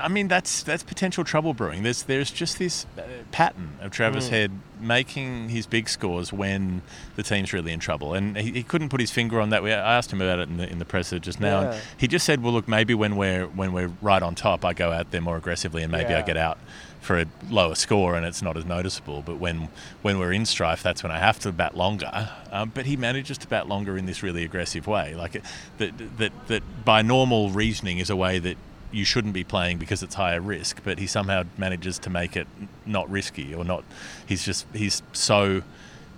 I 0.00 0.08
mean 0.08 0.28
that's 0.28 0.62
that's 0.62 0.82
potential 0.82 1.24
trouble 1.24 1.54
brewing. 1.54 1.82
There's 1.82 2.02
there's 2.04 2.30
just 2.30 2.58
this 2.58 2.86
uh, 2.98 3.02
pattern 3.30 3.76
of 3.80 3.90
Travis 3.90 4.26
Mm. 4.28 4.30
Head 4.30 4.50
making 4.80 5.48
his 5.50 5.66
big 5.66 5.88
scores 5.88 6.32
when 6.32 6.82
the 7.16 7.22
team's 7.22 7.52
really 7.52 7.72
in 7.72 7.78
trouble, 7.78 8.14
and 8.14 8.36
he, 8.36 8.50
he 8.52 8.62
couldn't 8.62 8.88
put 8.88 9.00
his 9.00 9.10
finger 9.10 9.40
on 9.40 9.50
that. 9.50 9.62
We, 9.62 9.72
I 9.72 9.96
asked 9.96 10.12
him 10.12 10.20
about 10.20 10.38
it 10.40 10.48
in 10.48 10.56
the 10.56 10.68
in 10.70 10.78
the 10.78 10.84
presser 10.84 11.18
just 11.18 11.40
now, 11.40 11.60
Yeah. 11.62 11.72
and 11.72 11.82
he 11.96 12.08
just 12.08 12.24
said, 12.26 12.42
"Well, 12.42 12.52
look, 12.52 12.68
maybe 12.68 12.94
when 12.94 13.16
we're 13.16 13.46
when 13.46 13.72
we're 13.72 13.92
right 14.00 14.22
on 14.22 14.34
top, 14.34 14.64
I 14.64 14.72
go 14.72 14.90
out 14.92 15.10
there 15.10 15.20
more 15.20 15.36
aggressively, 15.36 15.82
and 15.82 15.90
maybe 15.92 16.14
I 16.14 16.22
get 16.22 16.36
out." 16.36 16.58
For 17.02 17.18
a 17.18 17.26
lower 17.50 17.74
score, 17.74 18.14
and 18.14 18.24
it's 18.24 18.42
not 18.42 18.56
as 18.56 18.64
noticeable. 18.64 19.22
But 19.26 19.38
when 19.38 19.68
when 20.02 20.20
we're 20.20 20.32
in 20.32 20.46
strife, 20.46 20.84
that's 20.84 21.02
when 21.02 21.10
I 21.10 21.18
have 21.18 21.36
to 21.40 21.50
bat 21.50 21.76
longer. 21.76 22.28
Um, 22.52 22.70
but 22.72 22.86
he 22.86 22.96
manages 22.96 23.38
to 23.38 23.48
bat 23.48 23.66
longer 23.66 23.98
in 23.98 24.06
this 24.06 24.22
really 24.22 24.44
aggressive 24.44 24.86
way, 24.86 25.16
like 25.16 25.34
it, 25.34 25.42
that 25.78 25.98
that 26.18 26.32
that 26.46 26.84
by 26.84 27.02
normal 27.02 27.50
reasoning 27.50 27.98
is 27.98 28.08
a 28.08 28.14
way 28.14 28.38
that 28.38 28.56
you 28.92 29.04
shouldn't 29.04 29.34
be 29.34 29.44
playing 29.44 29.78
because 29.78 30.02
it's 30.02 30.14
higher 30.14 30.40
risk. 30.40 30.80
But 30.84 30.98
he 30.98 31.06
somehow 31.06 31.44
manages 31.56 31.98
to 32.00 32.10
make 32.10 32.36
it 32.36 32.46
not 32.86 33.10
risky 33.10 33.54
or 33.54 33.64
not. 33.64 33.84
He's 34.26 34.44
just 34.44 34.66
he's 34.72 35.02
so 35.12 35.62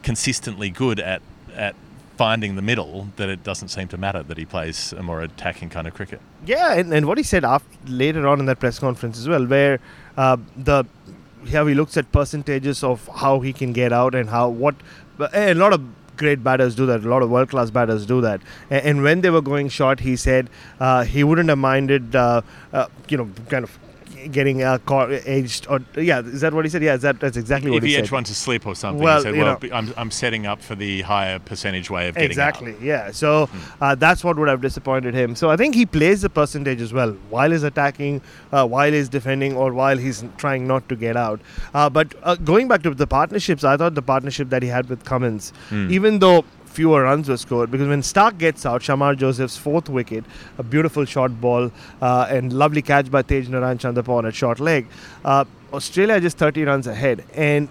consistently 0.03 0.71
good 0.71 1.01
at 1.01 1.23
at 1.55 1.75
finding 2.17 2.55
the 2.55 2.63
middle 2.63 3.09
that 3.17 3.29
it 3.29 3.43
doesn't 3.43 3.69
seem 3.69 3.89
to 3.89 3.97
matter 3.97 4.23
that 4.23 4.39
he 4.39 4.45
plays 4.45 4.93
a 4.93 5.03
more 5.03 5.21
attacking 5.21 5.69
kind 5.69 5.87
of 5.89 5.95
cricket. 5.95 6.21
Yeah, 6.47 6.75
and, 6.75 6.93
and 6.93 7.07
what 7.07 7.19
he 7.19 7.25
said 7.25 7.45
after, 7.45 7.77
later 7.89 8.29
on 8.29 8.39
in 8.39 8.47
that 8.47 8.61
press 8.61 8.79
conference 8.79 9.19
as 9.19 9.29
well, 9.29 9.45
where 9.45 9.81
uh, 10.17 10.37
the 10.57 10.85
how 11.53 11.67
he 11.67 11.75
looks 11.75 11.97
at 11.97 12.11
percentages 12.11 12.83
of 12.83 13.07
how 13.17 13.41
he 13.41 13.53
can 13.53 13.73
get 13.73 13.93
out 13.93 14.15
and 14.15 14.31
how 14.31 14.49
what 14.49 14.75
a 15.35 15.55
lot 15.55 15.73
of 15.73 15.83
great 16.17 16.43
batters 16.43 16.75
do 16.75 16.87
that. 16.87 17.05
A 17.05 17.09
lot 17.09 17.23
of 17.23 17.31
world 17.31 17.51
class 17.51 17.71
batters 17.71 18.07
do 18.07 18.21
that. 18.21 18.41
And, 18.71 18.85
and 18.87 19.03
when 19.03 19.21
they 19.21 19.31
were 19.31 19.43
going 19.43 19.69
short, 19.69 20.01
he 20.01 20.17
said 20.17 20.51
uh, 20.81 21.05
he 21.05 21.25
wouldn't 21.25 21.49
have 21.49 21.59
minded, 21.59 22.15
uh, 22.17 22.43
uh, 22.73 22.87
you 23.09 23.17
know, 23.17 23.29
kind 23.49 23.65
of 23.65 23.79
getting 24.33 24.63
uh, 24.63 24.79
caught, 24.79 25.11
edged 25.11 25.67
or 25.69 25.81
yeah, 25.97 26.21
is 26.21 26.41
that 26.43 26.53
what 26.55 26.65
he 26.65 26.71
said? 26.71 26.83
Yeah, 26.83 26.95
is 26.95 27.03
that 27.03 27.21
that's 27.21 27.37
exactly 27.37 27.71
what 27.71 27.79
if 27.79 27.85
he 27.85 27.91
he 27.91 27.97
edged 27.97 28.07
said. 28.09 28.13
one 28.15 28.25
to 28.25 28.35
slip 28.35 28.67
or 28.67 28.75
something, 28.75 29.03
Well, 29.03 29.19
he 29.19 29.23
said, 29.25 29.35
you 29.37 29.45
know- 29.45 29.59
I'm, 29.73 29.93
I'm 29.97 30.11
setting 30.11 30.47
up 30.47 30.61
for 30.63 30.75
the 30.75 31.03
higher 31.03 31.39
percentage 31.39 31.91
way 31.91 32.09
of 32.09 32.15
getting 32.15 32.27
out. 32.27 32.31
Exactly. 32.31 32.75
out." 32.75 32.81
Yeah. 32.83 33.11
So 33.13 33.49
uh, 33.81 33.95
that's 33.95 34.23
what 34.25 34.37
would 34.39 34.49
have 34.49 34.61
disappointed 34.61 35.15
him. 35.15 35.35
So 35.37 35.51
I 35.51 35.57
think 35.57 35.75
he 35.75 35.87
plays 35.87 36.23
the 36.23 36.31
percentage 36.31 36.81
as 36.81 36.93
well 36.93 37.13
while 37.31 37.51
he's 37.51 37.63
attacking, 37.63 38.21
uh, 38.53 38.67
while 38.67 38.93
he's 38.93 39.09
defending, 39.09 39.57
or 39.57 39.73
while 39.73 39.97
he's 39.97 40.25
trying 40.37 40.67
not 40.67 40.89
to 40.89 40.97
get 40.97 41.17
out. 41.17 41.41
Uh, 41.73 41.89
but 41.91 42.15
uh, 42.23 42.35
going 42.37 42.69
back 42.69 42.83
to 42.83 42.91
the 42.95 43.07
partnerships, 43.07 43.65
I 43.65 43.77
thought 43.77 43.95
the 43.95 44.03
partnership 44.03 44.51
that 44.51 44.63
he 44.63 44.69
had 44.69 44.89
with 44.89 45.05
Cummins, 45.05 45.53
even 45.73 46.19
though 46.19 46.45
fewer 46.75 47.03
runs 47.03 47.29
were 47.29 47.37
scored, 47.37 47.71
because 47.71 47.89
when 47.89 48.03
Stark 48.03 48.37
gets 48.37 48.67
out, 48.67 48.83
Shamar 48.83 49.17
Joseph's 49.17 49.57
fourth 49.57 49.89
wicket, 49.89 50.25
a 50.59 50.63
beautiful 50.63 51.05
short 51.05 51.41
ball 51.41 51.71
uh, 52.03 52.27
and 52.29 52.53
lovely 52.53 52.83
catch 52.83 53.11
by 53.11 53.23
Tagenarine 53.23 53.79
Chanderpaul 53.79 54.27
at 54.27 54.35
short 54.35 54.59
leg. 54.59 54.89
Uh, 55.25 55.45
Australia 55.75 56.21
just 56.21 56.39
30 56.39 56.65
runs 56.65 56.87
ahead, 56.87 57.25
and 57.35 57.69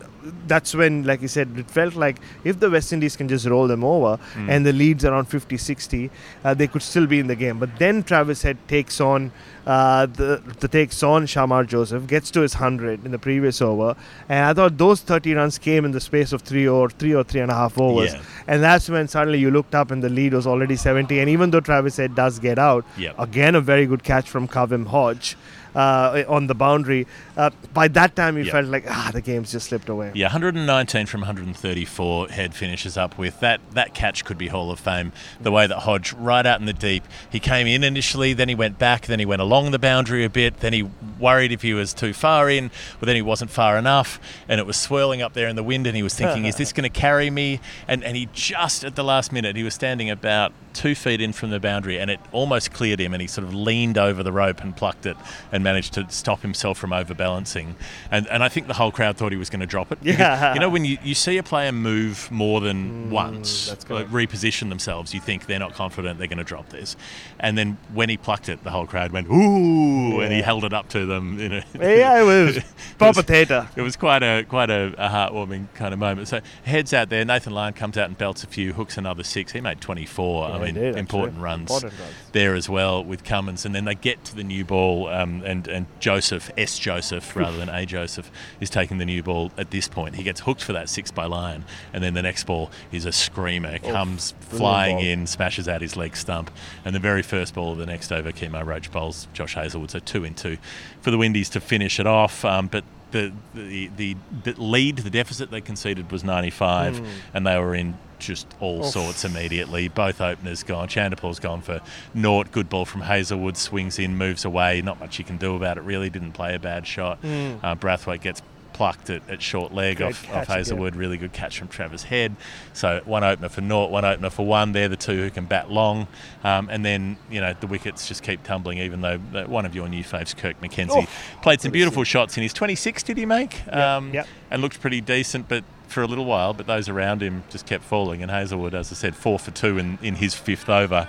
that's 0.48 0.74
when, 0.74 1.04
like 1.04 1.22
you 1.22 1.28
said, 1.28 1.50
it 1.58 1.70
felt 1.70 1.96
like 1.96 2.20
if 2.46 2.60
the 2.60 2.70
West 2.70 2.94
Indies 2.94 3.16
can 3.18 3.28
just 3.28 3.46
roll 3.46 3.68
them 3.68 3.84
over 3.84 4.18
Mm. 4.36 4.50
and 4.50 4.66
the 4.66 4.72
leads 4.72 5.04
around 5.04 5.26
50 5.26 5.58
60, 5.58 6.10
uh, 6.46 6.54
they 6.54 6.68
could 6.68 6.82
still 6.82 7.06
be 7.08 7.20
in 7.20 7.28
the 7.28 7.36
game. 7.36 7.60
But 7.60 7.78
then 7.78 8.04
Travis 8.04 8.42
Head 8.42 8.58
takes 8.68 9.02
on. 9.02 9.32
Uh, 9.66 10.06
the, 10.08 10.42
the 10.60 10.68
takes 10.68 11.02
on 11.04 11.26
Shamar 11.26 11.66
Joseph 11.66 12.06
gets 12.06 12.30
to 12.32 12.42
his 12.42 12.54
100 12.54 13.06
in 13.06 13.12
the 13.12 13.18
previous 13.18 13.62
over 13.62 13.96
and 14.28 14.46
I 14.48 14.54
thought 14.54 14.78
those 14.78 15.00
30 15.00 15.36
runs 15.36 15.58
came 15.58 15.86
in 15.86 15.92
the 15.92 16.02
space 16.02 16.34
of 16.34 16.42
three 16.42 16.68
or 16.68 16.90
three 16.90 17.16
or 17.16 17.24
three 17.24 17.40
and 17.40 17.50
a 17.50 17.54
half 17.54 17.80
overs 17.80 18.12
Yeah. 18.14 18.22
and 18.46 18.62
that's 18.62 18.90
when 18.90 19.08
suddenly 19.08 19.40
you 19.40 19.52
looked 19.52 19.74
up 19.74 19.90
and 19.90 20.04
the 20.04 20.10
lead 20.10 20.34
was 20.34 20.46
already 20.46 20.76
70 20.76 21.18
and 21.18 21.30
even 21.30 21.52
though 21.52 21.62
Travis 21.62 21.96
Head 21.96 22.14
does 22.14 22.40
get 22.40 22.60
out 22.60 22.84
Yep. 22.98 23.16
again 23.18 23.56
a 23.56 23.62
very 23.62 23.86
good 23.86 24.04
catch 24.04 24.30
from 24.30 24.50
Kavem 24.50 24.86
Hodge 24.88 25.38
uh, 25.75 26.24
on 26.27 26.48
the 26.48 26.56
boundary 26.56 27.08
uh, 27.38 27.50
by 27.74 27.88
that 27.88 28.15
time 28.15 28.38
you 28.38 28.44
Yep. 28.44 28.51
felt 28.51 28.65
like 28.68 28.86
ah 28.89 29.10
the 29.13 29.22
game's 29.22 29.51
just 29.51 29.68
slipped 29.70 29.89
away 29.89 30.12
Yeah, 30.13 30.27
119 30.27 31.06
from 31.08 31.22
134. 31.22 32.27
Head 32.30 32.53
finishes 32.53 32.98
up 32.98 33.18
with 33.18 33.39
that. 33.39 33.60
That 33.72 33.94
catch 33.94 34.25
could 34.25 34.38
be 34.38 34.48
Hall 34.50 34.72
of 34.72 34.80
Fame. 34.80 35.12
The 35.42 35.51
way 35.51 35.65
that 35.68 35.80
Hodge, 35.80 36.13
right 36.13 36.46
out 36.46 36.60
in 36.60 36.65
the 36.65 36.74
deep, 36.74 37.03
he 37.30 37.39
came 37.39 37.68
in 37.68 37.84
initially, 37.84 38.34
then 38.34 38.50
he 38.50 38.56
went 38.56 38.77
back, 38.77 39.08
then 39.08 39.20
he 39.20 39.25
went 39.25 39.42
along 39.42 39.72
the 39.72 39.80
boundary 39.80 40.24
a 40.24 40.30
bit, 40.30 40.60
then 40.60 40.74
he 40.74 40.84
worried 41.20 41.51
if 41.51 41.62
he 41.62 41.74
was 41.74 41.94
too 41.94 42.13
far 42.13 42.50
in, 42.50 42.70
but 43.00 43.06
then 43.08 43.15
he 43.15 43.22
wasn't 43.22 43.50
far 43.51 43.77
enough, 43.77 44.20
and 44.48 44.60
it 44.60 44.65
was 44.65 44.77
swirling 44.77 45.22
up 45.22 45.34
there 45.34 45.48
in 45.48 45.56
the 45.56 45.63
wind, 45.63 45.88
and 45.88 45.96
he 45.96 46.03
was 46.03 46.13
thinking, 46.13 46.46
"Is 46.46 46.56
this 46.56 46.74
going 46.74 46.84
to 46.84 47.00
carry 47.00 47.30
me?" 47.30 47.60
And 47.88 48.03
and 48.03 48.15
he 48.18 48.27
just 48.34 48.84
at 48.84 48.96
the 48.96 49.03
last 49.03 49.32
minute, 49.32 49.56
he 49.56 49.63
was 49.63 49.74
standing 49.74 50.10
about 50.10 50.51
two 50.74 50.96
feet 50.96 51.22
in 51.22 51.34
from 51.34 51.50
the 51.51 51.60
boundary, 51.60 52.00
and 52.00 52.10
it 52.12 52.20
almost 52.32 52.74
cleared 52.74 53.00
him, 53.00 53.13
and 53.13 53.22
he 53.22 53.27
sort 53.27 53.48
of 53.48 53.53
leaned 53.53 53.98
over 53.98 54.24
the 54.24 54.32
rope 54.32 54.62
and 54.62 54.75
plucked 54.75 55.06
it, 55.06 55.15
and 55.51 55.62
managed 55.63 55.93
to 55.93 56.05
stop 56.10 56.41
himself 56.41 56.77
from 56.77 56.91
overbalancing. 56.91 57.75
And 58.12 58.27
and 58.27 58.43
I 58.43 58.50
think 58.50 58.67
the 58.67 58.74
whole 58.75 58.91
crowd 58.91 59.17
thought 59.17 59.32
he 59.32 59.38
was 59.38 59.50
going 59.50 59.62
to 59.62 59.65
drop 59.65 59.91
it. 59.91 60.00
Because, 60.03 60.20
Yeah. 60.20 60.53
you 60.53 60.60
know 60.60 60.70
when 60.70 60.86
you, 60.86 60.98
you 61.03 61.15
see 61.15 61.38
a 61.38 61.43
player 61.43 61.72
move 61.72 62.29
more 62.32 62.62
than 62.62 63.10
once, 63.10 63.65
Mm, 63.65 63.70
that's 63.70 63.89
like 63.89 64.10
reposition 64.10 64.70
themselves, 64.70 65.13
you 65.13 65.20
think 65.20 65.46
they're 65.48 65.60
not 65.60 65.74
confident 65.74 66.17
they're 66.20 66.27
going 66.27 66.38
to 66.38 66.43
drop 66.43 66.70
this. 66.70 66.96
And 67.39 67.58
then 67.58 67.77
when 67.93 68.10
he 68.10 68.17
plucked 68.17 68.50
it, 68.50 68.63
the 68.63 68.70
whole 68.72 68.86
crowd 68.86 69.12
went, 69.12 69.27
ooh, 69.29 70.20
and 70.22 70.32
he 70.34 70.41
held 70.41 70.63
it 70.65 70.74
up 70.74 70.89
to 70.89 71.05
them. 71.05 71.39
You 71.39 71.50
know. 71.50 71.62
yeah 71.79 72.22
it 72.22 72.25
was 72.25 72.60
proper 72.98 73.22
theatre 73.22 73.67
It 73.75 73.82
was 73.82 73.96
quite 73.96 74.24
a 74.24 74.43
quite 74.48 74.70
a, 74.70 74.93
a 74.98 75.10
heartwarming 75.10 75.67
kind 75.74 75.93
of 75.93 76.00
moment. 76.00 76.27
So 76.27 76.41
heads 76.63 76.93
out 76.93 77.10
there. 77.10 77.24
Nathan 77.25 77.53
Lyon 77.53 77.74
comes 77.74 77.98
out 77.98 78.08
and 78.08 78.17
belts 78.17 78.43
a 78.43 78.48
few, 78.48 78.74
hooks 78.74 78.98
another 78.98 79.24
six. 79.24 79.51
He 79.53 79.62
made 79.62 79.79
24. 79.82 80.50
Yeah, 80.50 80.55
I 80.55 80.60
mean, 80.65 80.74
did, 80.75 80.96
important 80.98 81.39
runs 81.39 81.72
Important 81.72 81.93
runs. 82.00 82.13
there 82.34 82.55
as 82.55 82.67
well 82.70 83.03
with 83.03 83.24
Cummins. 83.24 83.65
And 83.65 83.74
then 83.74 83.86
they 83.86 83.96
get 83.96 84.24
to 84.25 84.36
the 84.36 84.43
new 84.43 84.63
ball, 84.65 85.08
um, 85.10 85.43
and 85.54 85.68
and 85.68 85.86
Joseph 86.00 86.52
S 86.58 86.78
Joseph 86.80 87.36
rather 87.36 87.58
than 87.58 87.70
A 87.70 87.86
Joseph 87.86 88.30
is 88.60 88.70
taking 88.70 88.98
the 88.98 89.06
new 89.06 89.24
ball 89.24 89.52
at 89.58 89.72
this 89.72 89.88
point. 89.88 90.16
He 90.16 90.24
gets 90.24 90.42
hooked 90.42 90.64
for 90.64 90.74
that 90.74 90.90
six 90.90 91.12
by 91.12 91.26
Lyon, 91.26 91.64
and 91.94 92.04
then 92.04 92.14
the 92.14 92.22
next 92.22 92.44
ball 92.46 92.72
is 92.92 93.06
a 93.06 93.12
screamer. 93.12 93.78
Comes 93.80 94.32
brilliant 94.32 94.58
flying 94.58 94.98
ball. 94.98 95.06
in, 95.06 95.28
smashes 95.28 95.68
out 95.68 95.82
his 95.82 95.96
leg 95.96 96.16
stump, 96.18 96.52
and 96.84 96.94
the 96.94 97.00
very 97.00 97.22
first 97.22 97.54
ball 97.54 97.72
of 97.72 97.78
the 97.78 97.86
next 97.86 98.12
over, 98.12 98.32
Kemar 98.32 98.66
Roach 98.66 98.92
bowls 98.92 99.28
Josh 99.34 99.54
Hazlewood. 99.54 99.92
So 99.92 100.00
two 100.00 100.24
in 100.24 100.34
two 100.34 100.58
for 101.02 101.12
the 101.12 101.18
Windies 101.18 101.50
to 101.50 101.62
finish 101.62 102.00
it 102.00 102.08
off. 102.08 102.44
Um, 102.44 102.68
but 102.68 102.84
the, 103.13 103.89
the 103.96 104.15
the 104.43 104.53
lead, 104.62 104.98
the 104.98 105.10
deficit 105.10 105.51
they 105.51 105.62
conceded 105.62 106.12
was 106.12 106.24
95, 106.24 107.01
and 107.34 107.48
they 107.48 107.58
were 107.58 107.75
in 107.75 107.96
just 108.20 108.48
all 108.60 108.79
Oof. 108.79 108.91
sorts 108.91 109.25
immediately. 109.25 109.88
Both 109.88 110.22
openers 110.22 110.63
gone. 110.63 110.88
Chanderpaul's 110.88 111.39
gone 111.39 111.62
for 111.62 111.82
naught. 112.13 112.51
Good 112.51 112.70
ball 112.70 112.86
from 112.86 113.01
Hazlewood. 113.01 113.58
Swings 113.58 114.00
in, 114.00 114.17
moves 114.17 114.46
away. 114.46 114.82
Not 114.82 115.00
much 115.00 115.20
you 115.20 115.25
can 115.25 115.38
do 115.38 115.55
about 115.55 115.77
it. 115.77 115.82
Really 115.82 116.10
didn't 116.10 116.32
play 116.34 116.55
a 116.55 116.60
bad 116.60 116.88
shot. 116.88 117.20
Uh, 117.24 117.75
Brathwaite 117.75 118.22
gets 118.22 118.41
plucked 118.74 119.10
at, 119.10 119.27
at 119.30 119.42
short 119.42 119.74
leg 119.74 120.01
off, 120.01 120.24
catch 120.24 120.50
off. 120.50 120.56
Hazlewood. 120.56 120.96
Really 120.96 121.18
good 121.18 121.34
catch 121.34 121.58
from 121.60 121.68
Travis 121.68 122.03
Head. 122.03 122.36
So 122.74 123.01
one 123.06 123.24
opener 123.24 123.50
for 123.50 123.62
naught, 123.62 123.92
one 123.92 124.03
opener 124.06 124.30
for 124.30 124.46
one. 124.46 124.72
They're 124.72 124.89
the 124.89 124.98
two 124.98 125.15
who 125.15 125.30
can 125.30 125.46
bat 125.46 125.72
long. 125.72 126.08
Um, 126.44 126.70
and 126.70 126.84
then, 126.84 127.18
you 127.30 127.39
know, 127.39 127.53
the 127.60 127.68
wickets 127.68 128.08
just 128.08 128.24
keep 128.24 128.44
tumbling, 128.44 128.80
even 128.80 129.01
though 129.01 129.20
uh, 129.34 129.46
one 129.46 129.65
of 129.65 129.75
your 129.75 129.88
new 129.88 130.03
faves, 130.03 130.36
Kirk 130.36 130.60
McKenzie, 130.62 131.08
Oh, 131.08 131.42
played 131.42 131.62
some 131.62 131.72
beautiful 131.72 132.03
see. 132.03 132.10
shots 132.10 132.38
in 132.38 132.44
his 132.44 132.53
26, 132.53 133.03
did 133.03 133.18
he 133.18 133.25
make? 133.25 133.65
Um, 133.72 134.13
yep. 134.13 134.27
And 134.51 134.62
looked 134.62 134.82
pretty 134.82 135.01
decent, 135.01 135.48
but 135.48 135.63
for 135.88 136.01
a 136.01 136.08
little 136.08 136.25
while, 136.25 136.53
but 136.53 136.65
those 136.65 136.89
around 136.89 137.22
him 137.22 137.44
just 137.50 137.65
kept 137.65 137.84
falling. 137.84 138.22
And 138.24 138.32
Hazlewood, 138.32 138.74
as 138.74 138.92
I 138.92 138.96
said, 138.96 139.15
four 139.15 139.38
for 139.38 139.51
two 139.51 139.77
in, 139.77 140.00
in 140.01 140.15
his 140.15 140.34
fifth 140.34 140.68
over. 140.70 141.08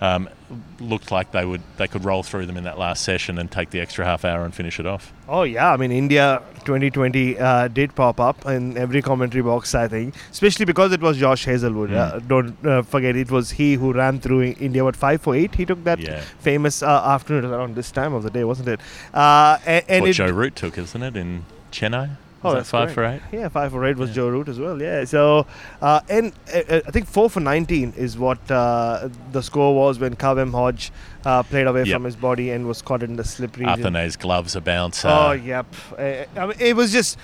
Um, 0.00 0.28
looked 0.80 1.10
like 1.10 1.32
they 1.32 1.44
would 1.44 1.60
they 1.76 1.88
could 1.88 2.04
roll 2.04 2.22
through 2.22 2.46
them 2.46 2.56
in 2.56 2.64
that 2.64 2.78
last 2.78 3.02
session 3.02 3.38
and 3.38 3.50
take 3.50 3.70
the 3.70 3.80
extra 3.80 4.04
half 4.04 4.24
hour 4.24 4.44
and 4.44 4.54
finish 4.54 4.78
it 4.80 4.86
off. 4.86 5.12
Oh 5.28 5.42
yeah, 5.42 5.72
I 5.72 5.76
mean 5.76 5.90
India 5.90 6.40
2020 6.64 7.38
uh, 7.38 7.68
did 7.68 7.94
pop 7.94 8.20
up 8.20 8.46
in 8.46 8.76
every 8.78 9.02
commentary 9.02 9.42
box, 9.42 9.74
I 9.74 9.88
think, 9.88 10.14
especially 10.30 10.66
because 10.66 10.92
it 10.92 11.00
was 11.00 11.18
Josh 11.18 11.44
Hazlewood. 11.44 11.90
Mm. 11.90 11.96
Uh, 11.96 12.18
don't 12.20 12.66
uh, 12.66 12.82
forget, 12.82 13.16
it 13.16 13.30
was 13.30 13.50
he 13.50 13.74
who 13.74 13.92
ran 13.92 14.20
through 14.20 14.42
India. 14.42 14.84
What 14.84 14.96
five 14.96 15.20
for 15.20 15.34
eight? 15.34 15.54
He 15.54 15.66
took 15.66 15.82
that 15.84 15.98
Yeah. 15.98 16.22
famous 16.38 16.82
uh, 16.82 16.86
afternoon 16.86 17.46
around 17.46 17.74
this 17.74 17.90
time 17.90 18.14
of 18.14 18.22
the 18.22 18.30
day, 18.30 18.44
wasn't 18.44 18.68
it? 18.68 18.80
Uh, 19.12 19.58
and 19.66 19.84
and 19.88 20.00
what 20.02 20.10
it, 20.10 20.14
Joe 20.14 20.30
Root 20.30 20.54
took, 20.56 20.78
isn't 20.78 21.02
it, 21.02 21.16
in 21.16 21.44
Chennai? 21.72 22.16
Oh, 22.44 22.54
that's 22.54 22.70
five 22.70 22.92
for 22.92 23.04
eight? 23.04 23.20
Yeah, 23.32 23.48
five 23.48 23.72
for 23.72 23.84
eight 23.84 23.96
was 23.96 24.10
Yeah. 24.10 24.16
Joe 24.16 24.28
Root 24.28 24.48
as 24.48 24.60
well. 24.60 24.80
Yeah, 24.80 25.04
so 25.04 25.46
uh, 25.82 26.00
and 26.08 26.32
uh, 26.54 26.58
uh, 26.68 26.80
I 26.86 26.90
think 26.92 27.06
four 27.08 27.28
for 27.28 27.40
nineteen 27.40 27.92
is 27.96 28.16
what 28.16 28.38
uh, 28.50 29.08
the 29.32 29.42
score 29.42 29.74
was 29.74 29.98
when 29.98 30.14
Kavem 30.14 30.52
Hodge 30.52 30.92
uh, 31.24 31.42
played 31.42 31.66
away 31.66 31.82
Yep. 31.84 31.94
from 31.96 32.04
his 32.04 32.14
body 32.16 32.50
and 32.50 32.66
was 32.66 32.80
caught 32.80 33.02
in 33.02 33.16
the 33.16 33.24
slippery. 33.24 33.66
Athanaze 33.66 34.16
gloves 34.18 34.54
a 34.54 34.60
bouncer. 34.60 35.08
Oh, 35.08 35.32
yep. 35.32 35.66
Uh, 35.98 36.24
I 36.36 36.46
mean, 36.46 36.56
it 36.60 36.76
was 36.76 36.92
just, 36.92 37.18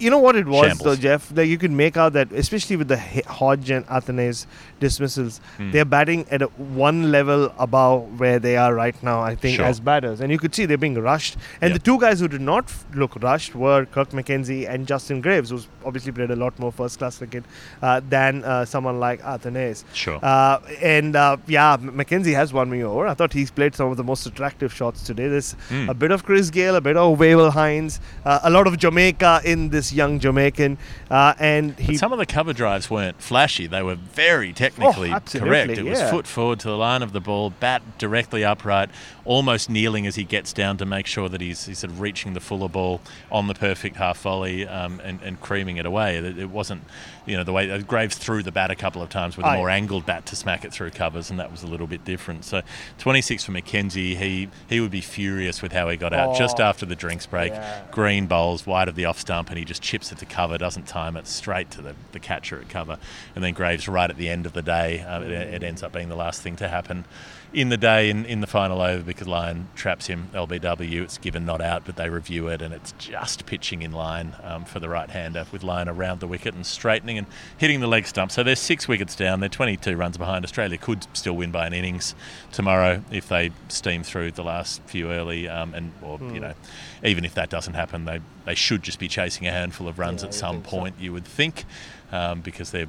you 0.00 0.10
know 0.10 0.18
what 0.18 0.36
it 0.36 0.46
was 0.46 0.66
Shambles. 0.66 0.84
though, 0.84 0.96
Geoff. 0.96 1.28
That 1.30 1.46
you 1.46 1.58
could 1.58 1.70
make 1.70 1.96
out 1.96 2.12
that, 2.14 2.32
especially 2.32 2.76
with 2.76 2.88
the 2.88 2.98
Hodge 3.26 3.70
and 3.70 3.86
Athanaze 3.86 4.46
dismissals, 4.80 5.40
Hmm. 5.56 5.70
they're 5.72 5.84
batting 5.84 6.26
at 6.30 6.42
a 6.42 6.46
one 6.46 7.10
level 7.12 7.52
above 7.58 8.18
where 8.18 8.38
they 8.38 8.56
are 8.56 8.74
right 8.74 8.96
now. 9.02 9.20
I 9.20 9.34
think 9.34 9.56
Sure. 9.56 9.66
as 9.66 9.80
batters, 9.80 10.20
and 10.20 10.32
you 10.32 10.38
could 10.38 10.54
see 10.54 10.66
they're 10.66 10.78
being 10.78 10.94
rushed. 11.00 11.36
And 11.60 11.70
Yep. 11.72 11.78
the 11.78 11.84
two 11.84 11.98
guys 12.00 12.20
who 12.20 12.28
did 12.28 12.40
not 12.40 12.64
f- 12.64 12.84
look 12.94 13.16
rushed 13.22 13.54
were 13.54 13.84
Kirk 13.84 14.10
McKenzie 14.10 14.68
and 14.68 14.86
Justin 14.86 15.20
Greaves, 15.20 15.50
who's 15.50 15.68
obviously 15.84 16.12
played 16.12 16.30
a 16.30 16.36
lot 16.36 16.58
more 16.58 16.72
first 16.72 16.98
class 16.98 17.18
cricket 17.18 17.44
uh, 17.82 18.00
than 18.08 18.42
uh, 18.44 18.64
someone 18.64 18.98
like 19.00 19.20
Athanaze. 19.22 19.84
Sure. 19.92 20.18
Uh, 20.22 20.58
and 20.82 21.14
uh, 21.16 21.36
yeah, 21.46 21.76
McKenzie 21.76 22.34
has 22.34 22.52
won 22.52 22.70
me 22.70 22.82
over. 22.82 23.06
I 23.06 23.14
thought 23.14 23.32
he's 23.32 23.50
played 23.50 23.74
some 23.74 23.90
of 23.90 23.96
the 23.96 24.04
most 24.04 24.26
attractive 24.26 24.72
shots 24.72 25.02
today. 25.02 25.28
There's 25.28 25.54
Mm. 25.70 25.88
a 25.88 25.94
bit 25.94 26.10
of 26.10 26.24
Chris 26.24 26.50
Gayle, 26.50 26.76
a 26.76 26.80
bit 26.80 26.96
of 26.96 27.18
Wavell 27.18 27.50
Hinds, 27.50 28.00
uh, 28.24 28.40
a 28.42 28.50
lot 28.50 28.66
of 28.66 28.76
Jamaica 28.78 29.40
in 29.44 29.68
this 29.70 29.89
young 29.92 30.18
Jamaican, 30.18 30.78
uh, 31.10 31.34
and 31.38 31.76
But 31.76 31.84
he. 31.84 31.96
some 31.96 32.12
of 32.12 32.18
the 32.18 32.26
cover 32.26 32.52
drives 32.52 32.90
weren't 32.90 33.20
flashy. 33.20 33.66
They 33.66 33.82
were 33.82 33.94
very 33.96 34.52
technically 34.52 35.12
Oh, 35.12 35.20
correct. 35.20 35.70
It 35.72 35.84
was 35.84 36.00
foot 36.02 36.26
forward 36.26 36.60
to 36.60 36.68
the 36.68 36.76
line 36.76 37.02
of 37.02 37.12
the 37.12 37.20
ball, 37.20 37.50
bat 37.50 37.82
directly 37.98 38.44
upright, 38.44 38.90
almost 39.24 39.68
kneeling 39.70 40.06
as 40.06 40.16
he 40.16 40.24
gets 40.24 40.52
down 40.52 40.76
to 40.78 40.86
make 40.86 41.06
sure 41.06 41.28
that 41.28 41.40
he's, 41.40 41.66
he's 41.66 41.78
sort 41.80 41.90
of 41.92 42.00
reaching 42.00 42.32
the 42.34 42.40
fuller 42.40 42.68
ball 42.68 43.00
on 43.30 43.46
the 43.46 43.54
perfect 43.54 43.96
half 43.96 44.20
volley 44.22 44.66
um, 44.66 45.00
and, 45.04 45.20
and 45.22 45.40
creaming 45.40 45.76
it 45.76 45.86
away. 45.86 46.16
It, 46.16 46.38
it 46.38 46.50
wasn't, 46.50 46.82
you 47.26 47.36
know, 47.36 47.44
the 47.44 47.52
way 47.52 47.70
uh, 47.70 47.78
Greaves 47.78 48.16
threw 48.16 48.42
the 48.42 48.52
bat 48.52 48.70
a 48.70 48.74
couple 48.76 49.02
of 49.02 49.08
times 49.08 49.36
with 49.36 49.46
a 49.46 49.54
more 49.56 49.70
angled 49.70 50.06
bat 50.06 50.26
to 50.26 50.36
smack 50.36 50.64
it 50.64 50.72
through 50.72 50.90
covers, 50.90 51.30
and 51.30 51.38
that 51.38 51.50
was 51.50 51.62
a 51.62 51.66
little 51.66 51.86
bit 51.86 52.04
different. 52.04 52.44
So 52.44 52.62
26 52.98 53.44
for 53.44 53.52
McKenzie. 53.52 54.16
He 54.16 54.48
he 54.68 54.80
would 54.80 54.90
be 54.90 55.00
furious 55.00 55.62
with 55.62 55.72
how 55.72 55.88
he 55.88 55.96
got 55.96 56.12
out 56.12 56.36
just 56.36 56.58
Oh. 56.60 56.64
after 56.64 56.84
the 56.86 56.96
drinks 56.96 57.26
break. 57.26 57.52
Yeah. 57.52 57.82
Green 57.90 58.26
bowls 58.26 58.66
wide 58.66 58.88
of 58.88 58.94
the 58.96 59.04
off 59.04 59.18
stump, 59.18 59.48
and 59.50 59.58
he 59.58 59.64
just 59.64 59.79
chips 59.80 60.12
it 60.12 60.18
to 60.18 60.26
cover, 60.26 60.58
doesn't 60.58 60.86
time 60.86 61.16
it 61.16 61.26
straight 61.26 61.70
to 61.72 61.82
the, 61.82 61.94
the 62.12 62.20
catcher 62.20 62.60
at 62.60 62.68
cover. 62.68 62.98
And 63.34 63.42
then 63.42 63.54
Greaves, 63.54 63.88
right 63.88 64.10
at 64.10 64.16
the 64.16 64.28
end 64.28 64.46
of 64.46 64.52
the 64.52 64.62
day, 64.62 65.00
uh, 65.00 65.20
it, 65.22 65.30
it 65.30 65.62
ends 65.62 65.82
up 65.82 65.92
being 65.92 66.08
the 66.08 66.16
last 66.16 66.42
thing 66.42 66.56
to 66.56 66.68
happen 66.68 67.04
in 67.52 67.68
the 67.68 67.76
day 67.76 68.08
in, 68.10 68.24
in 68.26 68.40
the 68.40 68.46
final 68.46 68.80
over 68.80 69.02
because 69.02 69.26
Lyon 69.26 69.68
traps 69.74 70.06
him. 70.06 70.28
LBW, 70.32 71.02
it's 71.02 71.18
given 71.18 71.44
not 71.44 71.60
out, 71.60 71.82
but 71.84 71.96
they 71.96 72.08
review 72.08 72.46
it, 72.48 72.62
and 72.62 72.72
it's 72.72 72.92
just 72.98 73.44
pitching 73.46 73.82
in 73.82 73.90
line 73.92 74.34
um, 74.44 74.64
for 74.64 74.78
the 74.78 74.88
right 74.88 75.10
hander 75.10 75.44
with 75.50 75.62
Lyon 75.64 75.88
around 75.88 76.20
the 76.20 76.26
wicket 76.28 76.54
and 76.54 76.64
straightening 76.64 77.18
and 77.18 77.26
hitting 77.58 77.80
the 77.80 77.86
leg 77.88 78.06
stump. 78.06 78.30
So 78.30 78.42
they're 78.42 78.54
six 78.56 78.86
wickets 78.86 79.16
down. 79.16 79.40
They're 79.40 79.48
22 79.48 79.96
runs 79.96 80.16
behind. 80.16 80.44
Australia 80.44 80.78
could 80.78 81.06
still 81.16 81.34
win 81.34 81.50
by 81.50 81.66
an 81.66 81.72
innings 81.72 82.14
tomorrow 82.52 83.02
if 83.10 83.28
they 83.28 83.50
steam 83.68 84.02
through 84.04 84.30
the 84.32 84.44
last 84.44 84.80
few 84.82 85.10
early, 85.10 85.48
um, 85.48 85.74
and 85.74 85.92
or 86.02 86.18
you 86.32 86.38
know, 86.40 86.54
even 87.02 87.24
if 87.24 87.34
that 87.34 87.50
doesn't 87.50 87.74
happen, 87.74 88.04
they 88.04 88.20
they 88.44 88.54
should 88.54 88.82
just 88.82 88.98
be 88.98 89.08
chasing 89.08 89.46
a 89.46 89.50
handful 89.50 89.88
of 89.88 89.98
runs 89.98 90.22
Yeah, 90.22 90.28
at 90.28 90.34
some 90.34 90.56
think 90.56 90.66
so. 90.66 90.76
point. 90.78 90.94
You 91.00 91.12
would 91.12 91.24
think. 91.24 91.64
Um, 92.12 92.40
because 92.40 92.72
they're 92.72 92.88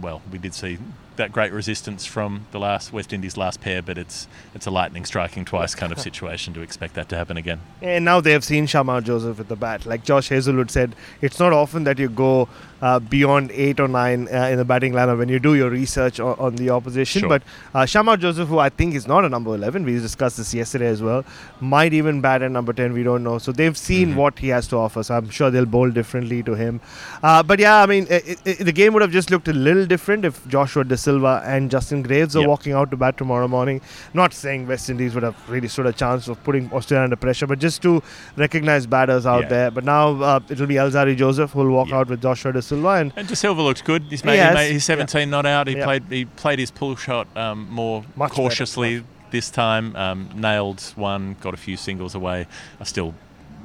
well, 0.00 0.22
we 0.30 0.38
did 0.38 0.54
see 0.54 0.78
that 1.16 1.32
great 1.32 1.52
resistance 1.52 2.06
from 2.06 2.46
the 2.52 2.58
last 2.58 2.92
West 2.92 3.12
Indies 3.12 3.36
last 3.36 3.60
pair, 3.60 3.82
but 3.82 3.98
it's 3.98 4.26
it's 4.54 4.66
a 4.66 4.70
lightning 4.70 5.04
striking 5.04 5.44
twice 5.44 5.74
kind 5.74 5.92
of 5.92 6.00
situation 6.08 6.54
to 6.54 6.60
expect 6.62 6.94
that 6.94 7.08
to 7.10 7.16
happen 7.16 7.36
again. 7.36 7.60
And 7.82 8.04
now 8.04 8.20
they 8.20 8.32
have 8.32 8.44
seen 8.44 8.66
Shamar 8.66 9.02
Joseph 9.02 9.38
at 9.40 9.48
the 9.48 9.56
bat. 9.56 9.86
Like 9.86 10.04
Josh 10.04 10.28
Hazlewood 10.28 10.70
said, 10.70 10.94
it's 11.20 11.38
not 11.38 11.52
often 11.52 11.84
that 11.84 11.98
you 11.98 12.08
go 12.08 12.48
uh, 12.80 12.98
beyond 12.98 13.50
eight 13.52 13.78
or 13.78 13.88
nine 13.88 14.28
uh, 14.32 14.44
in 14.46 14.56
the 14.56 14.64
batting 14.64 14.92
lineup 14.94 15.18
when 15.18 15.28
you 15.28 15.38
do 15.38 15.54
your 15.54 15.68
research 15.68 16.18
on, 16.18 16.34
on 16.38 16.56
the 16.56 16.70
opposition. 16.70 17.20
Sure. 17.20 17.28
But 17.28 17.42
uh, 17.74 17.80
Shamar 17.82 18.18
Joseph, 18.18 18.48
who 18.48 18.58
I 18.58 18.70
think 18.70 18.94
is 18.94 19.06
not 19.06 19.24
a 19.24 19.28
number 19.28 19.54
11, 19.54 19.84
we 19.84 19.92
discussed 19.98 20.38
this 20.38 20.54
yesterday 20.54 20.86
as 20.86 21.02
well, 21.02 21.24
might 21.60 21.92
even 21.92 22.20
bat 22.22 22.40
at 22.42 22.50
number 22.50 22.72
10. 22.72 22.92
We 22.94 23.02
don't 23.02 23.22
know. 23.22 23.36
So 23.38 23.52
they've 23.52 23.76
seen 23.76 24.12
Mhm. 24.12 24.14
what 24.16 24.38
he 24.38 24.48
has 24.48 24.66
to 24.68 24.76
offer. 24.76 25.02
So 25.02 25.14
I'm 25.16 25.28
sure 25.28 25.50
they'll 25.50 25.66
bowl 25.66 25.90
differently 25.90 26.42
to 26.44 26.54
him. 26.54 26.80
Uh, 27.22 27.42
but 27.42 27.58
yeah, 27.58 27.82
I 27.82 27.86
mean, 27.86 28.06
i 28.10 28.22
i 28.46 28.52
the 28.70 28.72
game 28.72 28.92
would 28.94 29.02
have 29.02 29.12
just 29.12 29.30
looked 29.30 29.48
a 29.48 29.52
little 29.52 29.84
different 29.86 30.24
if 30.24 30.46
Joshua 30.48 30.84
Da 30.84 30.96
Silva 31.00 31.42
and 31.44 31.70
Justin 31.70 32.02
Greaves 32.02 32.36
are 32.36 32.40
Yep. 32.40 32.48
walking 32.48 32.72
out 32.72 32.90
to 32.92 32.96
bat 32.96 33.16
tomorrow 33.16 33.48
morning. 33.48 33.80
Not 34.14 34.32
saying 34.34 34.66
West 34.68 34.88
Indies 34.90 35.14
would 35.14 35.22
have 35.22 35.36
really 35.48 35.68
stood 35.68 35.86
a 35.86 35.92
chance 35.92 36.28
of 36.28 36.42
putting 36.44 36.70
Australia 36.72 37.04
under 37.04 37.16
pressure, 37.16 37.46
but 37.46 37.58
just 37.58 37.82
to 37.82 38.02
recognize 38.36 38.86
batters 38.86 39.26
out 39.26 39.42
Yeah. 39.44 39.48
there. 39.48 39.70
But 39.70 39.84
now 39.84 40.20
uh, 40.22 40.40
it'll 40.48 40.66
be 40.66 40.74
Alzarri 40.76 41.16
Joseph 41.16 41.50
who 41.52 41.60
will 41.60 41.70
walk 41.70 41.88
Yeah. 41.88 41.98
out 41.98 42.08
with 42.08 42.22
Joshua 42.22 42.52
Da 42.52 42.60
Silva. 42.60 42.88
And 43.00 43.12
And 43.16 43.26
Da 43.28 43.34
Silva 43.34 43.62
looks 43.62 43.82
good. 43.82 44.04
He's 44.10 44.24
made, 44.24 44.38
he 44.46 44.54
made 44.54 44.72
he's 44.72 44.84
17 44.84 45.30
not 45.30 45.46
out. 45.46 45.66
He 45.68 45.76
Yeah. 45.76 45.84
played 45.84 46.04
he 46.10 46.24
played 46.26 46.58
his 46.58 46.70
pull 46.70 46.96
shot 46.96 47.26
um, 47.36 47.66
more 47.70 48.04
Much 48.16 48.32
cautiously 48.32 49.02
this 49.30 49.50
time. 49.50 49.94
Um, 49.96 50.28
nailed 50.34 50.80
one, 50.96 51.36
got 51.40 51.54
a 51.54 51.56
few 51.56 51.76
singles 51.76 52.14
away. 52.14 52.46
I 52.80 52.84
still 52.84 53.14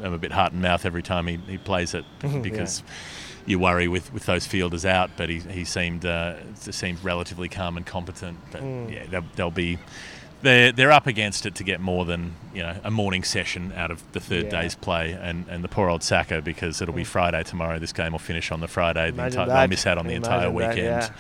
am 0.04 0.14
a 0.14 0.18
bit 0.18 0.32
heart 0.34 0.52
and 0.52 0.62
mouth 0.62 0.86
every 0.86 1.02
time 1.02 1.26
he, 1.28 1.40
he 1.48 1.58
plays 1.58 1.94
it 1.94 2.04
Mhm, 2.22 2.44
because 2.44 2.84
you 3.46 3.60
worry 3.60 3.88
with, 3.88 4.12
with 4.14 4.26
those 4.26 4.46
fielders 4.46 4.86
out. 4.86 5.12
But 5.18 5.30
he, 5.30 5.40
he 5.40 5.64
seemed 5.66 6.06
uh, 6.06 6.36
seemed 6.56 7.04
relatively 7.04 7.50
calm 7.50 7.78
and 7.78 7.86
competent. 7.86 8.38
But 8.52 8.62
Mm. 8.62 8.92
yeah, 8.94 9.06
they'll, 9.10 9.26
they'll 9.36 9.52
be. 9.52 9.78
They're, 10.42 10.72
they're 10.72 10.92
up 10.92 11.08
against 11.08 11.46
it 11.48 11.56
to 11.56 11.64
get 11.64 11.80
more 11.80 12.06
than 12.06 12.34
you 12.54 12.62
know 12.62 12.78
a 12.84 12.92
morning 12.92 13.24
session 13.24 13.72
out 13.76 13.90
of 13.90 14.04
the 14.12 14.20
third 14.20 14.46
Yeah. 14.46 14.62
day's 14.62 14.76
play, 14.76 15.12
and, 15.14 15.46
and 15.50 15.64
the 15.64 15.68
poor 15.68 15.90
old 15.90 16.02
SACA 16.04 16.44
because 16.44 16.82
it'll 16.82 16.94
be 16.94 17.04
Mm. 17.04 17.08
Friday 17.08 17.44
tomorrow. 17.44 17.80
This 17.80 17.94
game 17.94 18.12
will 18.12 18.20
finish 18.20 18.52
on 18.52 18.60
the 18.60 18.68
Friday. 18.68 19.10
The 19.12 19.22
Imagine 19.22 19.48
that. 19.48 19.56
they'll 19.60 19.68
miss 19.70 19.88
out 19.88 19.98
on 19.98 20.06
the 20.08 20.14
entire 20.14 20.50
Imagine 20.50 20.86
that, 20.86 21.04
weekend, 21.10 21.14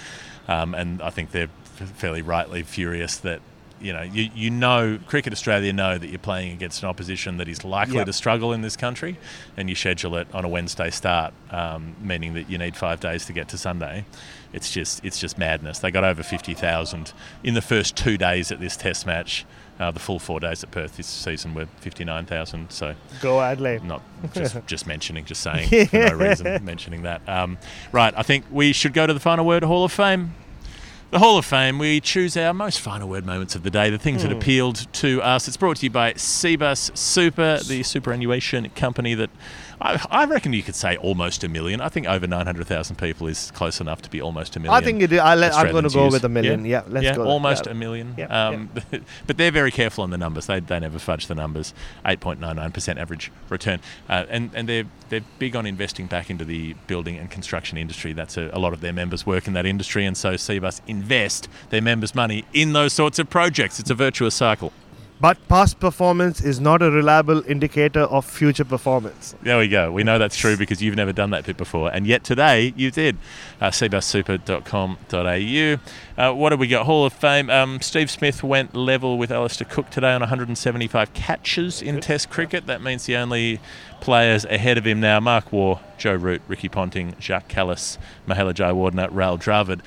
um, 0.47 0.75
and 0.75 1.01
I 1.01 1.09
think 1.09 1.31
they're 1.31 1.49
fairly 1.75 2.21
rightly 2.21 2.61
furious 2.63 3.17
that 3.17 3.39
you 3.81 3.91
know 3.93 4.01
you, 4.01 4.29
you 4.33 4.49
know 4.49 4.99
Cricket 5.07 5.33
Australia 5.33 5.71
know 5.73 5.97
that 5.97 6.07
you're 6.07 6.17
playing 6.19 6.51
against 6.53 6.81
an 6.83 6.89
opposition 6.89 7.37
that 7.37 7.47
is 7.47 7.63
likely 7.63 7.95
Yep. 7.97 8.05
to 8.07 8.13
struggle 8.13 8.53
in 8.53 8.61
this 8.61 8.75
country, 8.77 9.17
and 9.57 9.69
you 9.69 9.75
schedule 9.75 10.15
it 10.15 10.27
on 10.33 10.45
a 10.45 10.47
Wednesday 10.49 10.89
start, 10.89 11.33
um, 11.51 11.95
meaning 12.01 12.33
that 12.35 12.49
you 12.49 12.57
need 12.57 12.75
five 12.75 12.99
days 12.99 13.25
to 13.25 13.33
get 13.33 13.47
to 13.49 13.57
Sunday. 13.57 14.05
It's 14.53 14.71
just 14.71 15.03
it's 15.03 15.19
just 15.19 15.37
madness. 15.37 15.79
They 15.79 15.91
got 15.91 16.03
over 16.03 16.23
fifty 16.23 16.53
thousand 16.53 17.13
in 17.43 17.53
the 17.53 17.61
first 17.61 17.95
two 17.95 18.17
days 18.17 18.51
at 18.51 18.59
this 18.59 18.77
Test 18.77 19.05
match. 19.05 19.45
Uh, 19.77 19.91
the 19.91 19.99
full 19.99 20.19
four 20.19 20.39
days 20.39 20.63
at 20.63 20.71
Perth 20.71 20.95
this 20.95 21.05
season 21.05 21.53
were 21.53 21.65
fifty 21.81 22.05
nine 22.05 22.25
thousand. 22.25 22.71
So 22.71 22.95
go 23.21 23.41
Adelaide. 23.41 23.83
not 23.83 24.01
just 24.33 24.55
just 24.67 24.87
mentioning, 24.87 25.25
just 25.25 25.41
saying 25.41 25.87
for 25.87 25.97
no 25.97 26.13
reason 26.15 26.63
mentioning 26.63 27.01
that. 27.01 27.27
Um, 27.27 27.57
right, 27.91 28.13
I 28.15 28.23
think 28.23 28.45
we 28.49 28.71
should 28.71 28.93
go 28.93 29.05
to 29.05 29.13
the 29.13 29.19
final 29.19 29.45
word 29.45 29.63
Hall 29.63 29.83
of 29.83 29.91
Fame. 29.91 30.33
The 31.11 31.19
Hall 31.19 31.37
of 31.37 31.45
Fame, 31.45 31.77
we 31.77 32.01
choose 32.01 32.35
our 32.35 32.53
most 32.53 32.79
final 32.81 33.07
word 33.07 33.25
moments 33.25 33.55
of 33.55 33.63
the 33.63 33.69
day, 33.69 33.89
the 33.89 33.97
things 33.99 34.23
that 34.23 34.31
appealed 34.31 34.91
to 34.93 35.21
us. 35.21 35.47
It's 35.47 35.55
brought 35.55 35.77
to 35.77 35.85
you 35.85 35.89
by 35.89 36.13
Cbus 36.13 36.97
Super, 36.97 37.59
the 37.59 37.83
superannuation 37.83 38.69
company 38.71 39.13
that 39.13 39.29
I, 39.79 40.03
I 40.09 40.25
reckon 40.25 40.53
you 40.53 40.63
could 40.63 40.75
say 40.75 40.97
almost 40.97 41.43
a 41.43 41.49
million. 41.49 41.81
I 41.81 41.89
think 41.89 42.07
over 42.07 42.25
900,000 42.27 42.95
people 42.95 43.27
is 43.27 43.51
close 43.51 43.81
enough 43.81 44.01
to 44.03 44.09
be 44.09 44.21
almost 44.21 44.55
a 44.55 44.59
million. 44.59 44.73
I 44.73 44.85
think 44.85 45.01
it, 45.01 45.13
I'll 45.13 45.37
let, 45.37 45.53
I'm 45.53 45.71
going 45.71 45.83
to 45.83 45.89
go 45.89 46.05
use. 46.05 46.13
with 46.13 46.23
a 46.23 46.29
million. 46.29 46.65
Yeah, 46.65 46.83
let's 46.87 47.03
yeah, 47.03 47.15
go. 47.15 47.25
almost 47.25 47.65
Yeah. 47.65 47.71
a 47.71 47.75
million. 47.75 48.15
Yeah, 48.17 48.47
um, 48.47 48.69
but 49.27 49.37
they're 49.37 49.51
very 49.51 49.71
careful 49.71 50.03
on 50.03 50.11
the 50.11 50.17
numbers. 50.17 50.47
They, 50.47 50.59
they 50.59 50.79
never 50.79 50.99
fudge 50.99 51.27
the 51.27 51.35
numbers. 51.35 51.73
8.99% 52.05 52.97
average 52.97 53.31
return, 53.49 53.79
uh, 54.09 54.25
and 54.29 54.51
and 54.53 54.69
they're 54.69 54.85
they're 55.09 55.21
big 55.39 55.55
on 55.55 55.65
investing 55.65 56.07
back 56.07 56.29
into 56.29 56.45
the 56.45 56.73
building 56.87 57.17
and 57.17 57.29
construction 57.29 57.77
industry. 57.77 58.13
That's 58.13 58.37
a, 58.37 58.49
a 58.53 58.59
lot 58.59 58.73
of 58.73 58.81
their 58.81 58.93
members 58.93 59.25
work 59.25 59.47
in 59.47 59.53
that 59.53 59.65
industry, 59.65 60.05
and 60.05 60.17
so 60.17 60.33
Cbus 60.33 60.81
invest 60.95 61.47
their 61.69 61.81
members' 61.81 62.15
money 62.15 62.45
in 62.53 62.73
those 62.73 62.93
sorts 62.93 63.19
of 63.19 63.29
projects. 63.29 63.79
It's 63.79 63.89
a 63.89 63.95
virtuous 63.95 64.35
cycle. 64.35 64.71
But 65.19 65.47
past 65.47 65.79
performance 65.79 66.41
is 66.41 66.59
not 66.59 66.81
a 66.81 66.91
reliable 66.91 67.41
indicator 67.49 68.01
of 68.01 68.25
future 68.25 68.65
performance. 68.65 69.33
There 69.43 69.57
we 69.57 69.69
go. 69.69 69.91
We 69.91 70.03
know 70.03 70.19
that's 70.19 70.35
true 70.35 70.57
because 70.57 70.81
you've 70.81 70.95
never 70.95 71.13
done 71.13 71.29
that 71.29 71.45
bit 71.45 71.55
before, 71.55 71.89
and 71.93 72.05
yet 72.05 72.25
today 72.25 72.73
you 72.75 72.91
did. 72.91 73.17
Uh, 73.61 73.69
cbussuper.com.au. 73.69 75.79
Uh, 76.17 76.31
what 76.31 76.53
have 76.53 76.59
we 76.59 76.67
got? 76.67 76.85
Hall 76.85 77.05
of 77.05 77.11
Fame. 77.11 77.49
Um, 77.49 77.81
Steve 77.81 78.09
Smith 78.09 78.41
went 78.41 78.73
level 78.73 79.17
with 79.17 79.31
Alastair 79.31 79.67
Cook 79.69 79.89
today 79.89 80.13
on 80.13 80.21
175 80.21 81.13
catches 81.13 81.81
in 81.81 81.99
Test 81.99 82.29
cricket. 82.29 82.67
That 82.67 82.81
means 82.81 83.05
the 83.05 83.17
only 83.17 83.59
players 83.99 84.45
ahead 84.45 84.77
of 84.77 84.87
him 84.87 85.01
now: 85.01 85.19
Mark 85.19 85.51
Waugh, 85.51 85.79
Joe 85.97 86.15
Root, 86.15 86.41
Ricky 86.47 86.69
Ponting, 86.69 87.15
Jacques 87.19 87.49
Kallis, 87.49 87.97
Mahela 88.27 88.53
Jayawardene, 88.53 89.09
Rahul 89.11 89.37
Dravid. 89.37 89.81